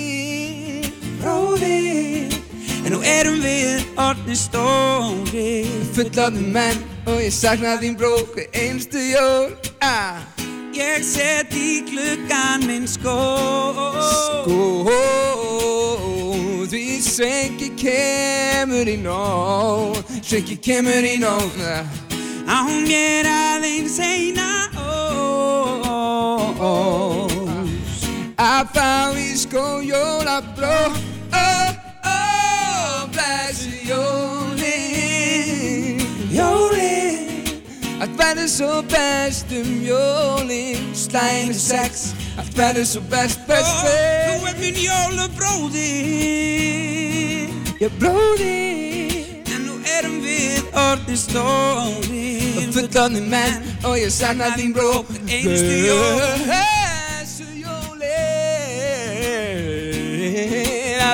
[1.25, 2.29] Bróði
[2.85, 5.65] En nú erum við orðni stóri
[5.95, 9.55] Fullaði menn og ég sakna þín bró Hver einstu jól.
[9.81, 10.21] Ah.
[10.75, 13.15] Ég set í gluggan minn skó.
[14.45, 14.91] Góð
[16.69, 21.57] Því svengi kemur í nóg Svengi kemur í nóg
[22.45, 24.51] Á mér aðeins eina
[28.45, 31.69] Að fá í skó jólabró Oh,
[32.05, 34.75] oh, blessu jólin
[36.29, 37.29] Jólin
[38.01, 40.83] Allt verður svo best um jólin.
[40.95, 45.91] Slæmi sex Allt verður svo best, best, Þú best ert minn jólabróði
[47.81, 48.55] Ég bróði
[49.55, 52.23] En nú erum við orðni stóri
[52.75, 53.61] Fullorðni menn.
[53.87, 56.74] Og ég sakna þín bró Einustu jól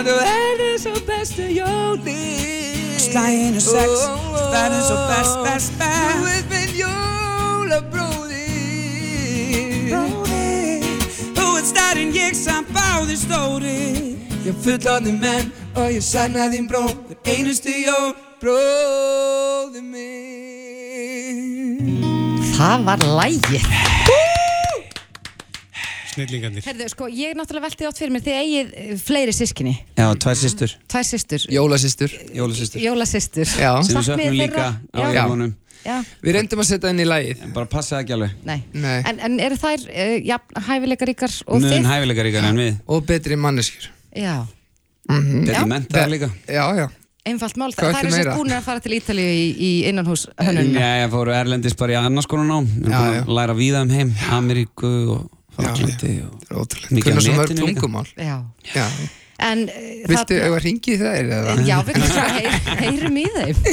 [0.08, 4.06] þú verður svo bestu jólin Slæginu sex.
[4.08, 8.48] Allt verður svo best, best, Þú best ert minn jólabróði
[9.92, 10.50] Bróði
[11.38, 13.80] Þú ert starinn ég samt báði stóri
[14.46, 20.02] Ég fullorðni menn og ég sakna þín bró Hver einustu jól bróði minn.
[22.58, 23.68] Það var lægið.
[26.12, 26.64] Snillingarnir.
[26.68, 29.74] Herðu, sko, ég náttúrulega velti átt fyrir mér þið eigið eh, fleiri sískinni.
[29.98, 31.46] Já, tvær systur Tvær systur.
[31.56, 33.48] Jólasystur Jólasystur Jólasystur.
[33.62, 33.72] Já.
[33.88, 35.12] sem við söknum líka á Já.
[35.24, 38.34] jólunum Já, Við reyndum að setja inn í lagið En bara passa það ekki alveg
[38.46, 38.60] nei.
[38.78, 38.98] Nei.
[39.10, 41.88] En, en eru þær uh, jafn hæfileikaríkar og Mun þið?
[41.90, 44.36] hæfilegar ykkar en við Og betri manneskjur Já,
[45.10, 46.88] Þetta mentaðar líka Já, já
[47.22, 47.68] einfalt mál.
[47.70, 48.32] Hvað Það ertu eru sem meira?
[48.38, 50.80] búin að fara til Ítalíu í, í innanhús hönnunina.
[50.82, 53.22] Já, ég fóru erlendis bara í annars konar nám Ég Já, er búin já.
[53.28, 55.28] að læra víða um heim Ameríku og
[55.62, 57.68] Fraklandi og Það er Mikið á netinu
[58.18, 58.38] Já.
[58.76, 58.86] Já
[59.42, 59.78] En uh,
[60.12, 61.54] Viltu ef að ringi það eða?
[61.66, 61.96] Já, við
[62.84, 63.64] heyrum í þeim.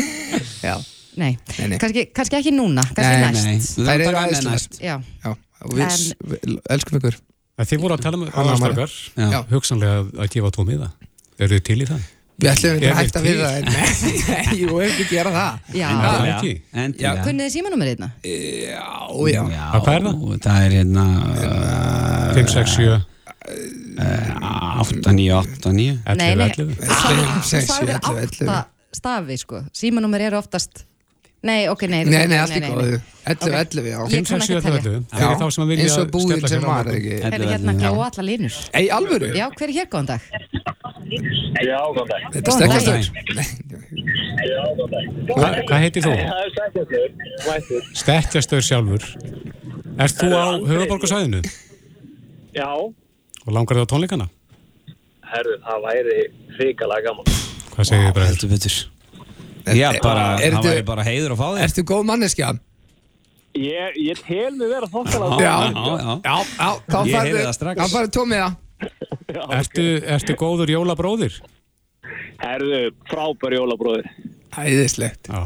[0.64, 0.74] Já
[1.18, 1.78] Nei, Nei, nei.
[1.82, 3.44] Kannski, kannski ekki núna, kannski Nei, næst.
[3.44, 4.54] Nei, við Þær þurfum eru að taka með æðislegar.
[4.54, 7.16] næst Já, Já Og við, En- við elskum ykkur
[7.58, 8.26] Þið voru að tala um
[9.18, 9.38] Já.
[9.50, 10.88] hugsanlega að gefa tvo miða.
[11.42, 12.04] Eru þið til í það?
[12.38, 15.08] Við ætlum ekki Er að hætta þið við það en Nei, nei, jú, ef við
[15.10, 15.88] gera það já.
[15.90, 16.52] Það er ekki.
[16.84, 18.08] Endilega Kunnið þið símanúmerið hérna?
[18.22, 18.88] Já,
[19.34, 19.42] já
[19.74, 20.16] Hvað er það?
[20.46, 21.04] Það er hérna
[22.38, 22.98] 5, 6, 7,
[24.86, 26.48] 8, 9, 8, 9 Nei, 11, nei.
[26.48, 26.74] 11.
[26.78, 28.46] Þú sex, sagðir sjö, ellefu, ellefu.
[28.46, 28.66] átta
[28.98, 29.62] stafi, sko.
[29.76, 30.84] Símanúmer eru oftast...
[31.46, 32.02] Nei, ok, nei.
[32.04, 33.00] Nei, nei, allt í góðu nei.
[33.28, 33.52] 11, Ok.
[33.54, 34.80] 11, já Ég 5, kann 6, 7, ekki 11, telja.
[34.82, 35.04] 11.
[35.18, 37.12] Fyrir þá sem að vilja Eins og sér sem var, ekki?
[37.24, 37.82] Herðu hérna já.
[37.84, 38.56] glóa alla línur.
[38.80, 39.28] Ei, alvöru?
[39.38, 40.20] Já, hver er hér góðan dag?
[41.62, 42.26] Já, góðan dag.
[42.34, 42.98] Þetta er stekkjastur
[44.48, 45.04] Já, góðan dag.
[45.30, 46.16] Hva, hvað heitir þú?
[46.18, 47.06] Það er sætjastur,
[47.46, 47.88] mættur.
[48.02, 49.08] Stekkjastöður sjálfur.
[49.98, 51.40] Ert þú á höfuborgarsæðinu
[52.58, 54.28] Já, og langar þið á tónleikana?
[55.28, 56.20] herðu, það væri
[56.56, 57.26] hrikalega gaman.
[57.74, 58.28] Hvað segir þið bara?
[58.32, 58.76] Heldur betur
[59.76, 62.52] Já, bara, Er það þetta- væri bara heiður að fá þig Ertu góð manneskja?
[63.58, 65.54] Ég, ég tel mig vera þokkalega Já.
[65.68, 67.92] já, já Já, já, þá Ég heyrði það strax.
[67.92, 68.56] Farðu tómiða
[69.58, 71.40] Ertu, ertu góður jólabróðir?
[72.38, 72.78] Herðu,
[73.10, 74.06] frábær jólabróðir.
[74.56, 75.40] Æðislegt Já.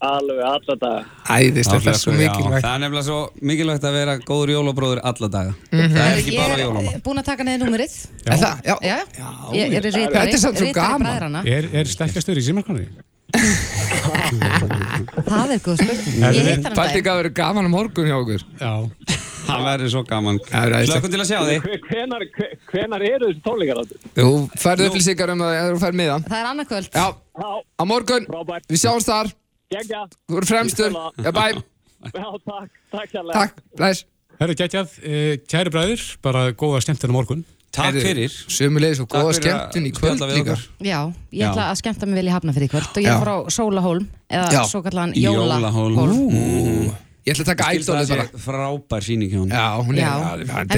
[0.00, 1.00] Alveg alla daga.
[1.28, 3.18] Æðislegt, það er svo mikilvægt Það er nefnilega svo
[3.50, 5.92] mikilvægt að vera góður jólabróður alla daga Mhm.
[5.92, 7.92] Það er ekki bara Ég jólama er búin að taka neðið númerið.
[8.24, 8.54] Er það?
[8.64, 10.08] Já, Já, já ég er rítari.
[10.14, 11.36] Þetta er samt svo gaman.
[11.46, 12.86] Er, er stekkjastöður í símarkonni?
[15.30, 16.16] Það er góð spurning.
[16.20, 16.96] Ég hitt hann Fælti dag.
[17.00, 18.72] ekki að vera gaman á morgun hjá okkur Já.
[19.50, 20.86] Það verður svo gaman Það er.
[20.90, 23.94] Slökkum til að sjá þig Hve- Hvenar, hve- hvenar eru þessi tónleikar áttu?
[24.18, 24.32] Þú
[24.62, 26.90] færðu upplýsingar um að þú færð miða Það er annarkvöld.
[26.94, 27.06] Já,
[27.80, 28.66] á morgun frábært.
[28.70, 29.32] Við sjáumst þar
[29.70, 30.02] Gekja.
[30.26, 31.44] Þú eru fremstur Já, bæ
[32.16, 32.70] Já, takk.
[32.90, 33.34] Takk hérlega.
[33.36, 33.98] Takk, læs
[34.40, 37.42] Herru, gætjað, eh, kæri bræður, bara góða skemmtun á morgun.
[37.76, 40.56] Takk fyrir Sumulegis og góða skemmtun í kvöld líka.
[40.80, 43.34] Já, ég ætla að skemmta mig vel í hafna fyrir kvöld og ég er frá
[43.52, 44.62] Sólahólm eða Já.
[44.72, 45.94] svo kallan Jólahólm.
[46.00, 46.96] Jólahólm
[47.28, 50.12] Ég ætla að taka það ædolið bara frábær síning hjá hún Já, hún er Já,
[50.24, 50.68] það er en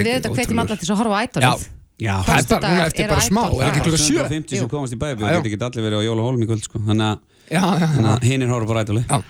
[1.47, 1.71] við
[2.03, 3.61] Já, það er bara núna eftir bara smá Idol.
[3.63, 4.23] Er ekki klukka sjö?
[4.27, 5.23] 150 sem komast í bæði.
[5.23, 6.81] Við getum allir verið á Jólahólm í kvöld sko.
[6.89, 7.21] Þannig að-
[7.51, 9.23] þannig já að hinn er horfa bara Já.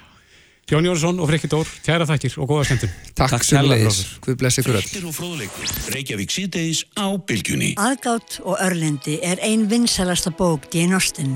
[0.72, 2.92] Jón Jónsson og Frikki Dór, kæra þakkir og góða skemmtun.
[3.18, 5.72] Takk Takk sumulegis kærlega, Guð bless ykkur öll Fréttir og fróðleikur.
[5.92, 7.72] Reykjavík síðdeis á bylgjunni.
[7.82, 11.34] Aðgátt og örlindi er ein vinsalasta bók Jane Austen.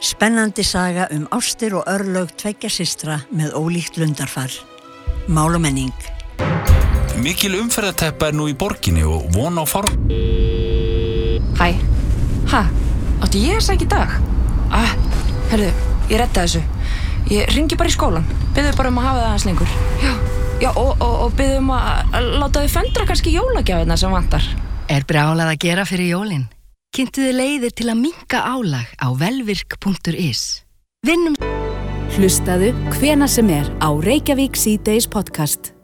[0.00, 4.50] Spennandi saga um ástir og örlög tveggja systra með ólíkt lundarfar.
[5.28, 5.94] Mál og menning.
[7.22, 10.08] Mikil umferðarteppa er nú í borginni og von á form...
[11.58, 11.74] Hæ,
[12.48, 12.60] hæ,
[13.22, 14.18] átti ég að sækja í dag?
[14.74, 14.94] Ah,
[15.52, 15.70] herðu,
[16.10, 16.62] ég retta þessu.
[17.28, 19.74] Ég ringi bara í skólan, byrðu bara um að hafa það aðeins lengur.
[20.02, 20.12] Já,
[20.62, 24.48] já, og, og, og byrðu um að, láta þau föndra kannski jólagjafina sem vantar.
[24.88, 26.48] Er brjálað að gera fyrir jólin?
[26.96, 30.44] Kynntu þið leiðir til að minka álag á velvirk.is.
[31.06, 31.36] Vinnum
[32.16, 35.74] Hlustaðu hvena sem er á Reykjavík síðdeis podcast.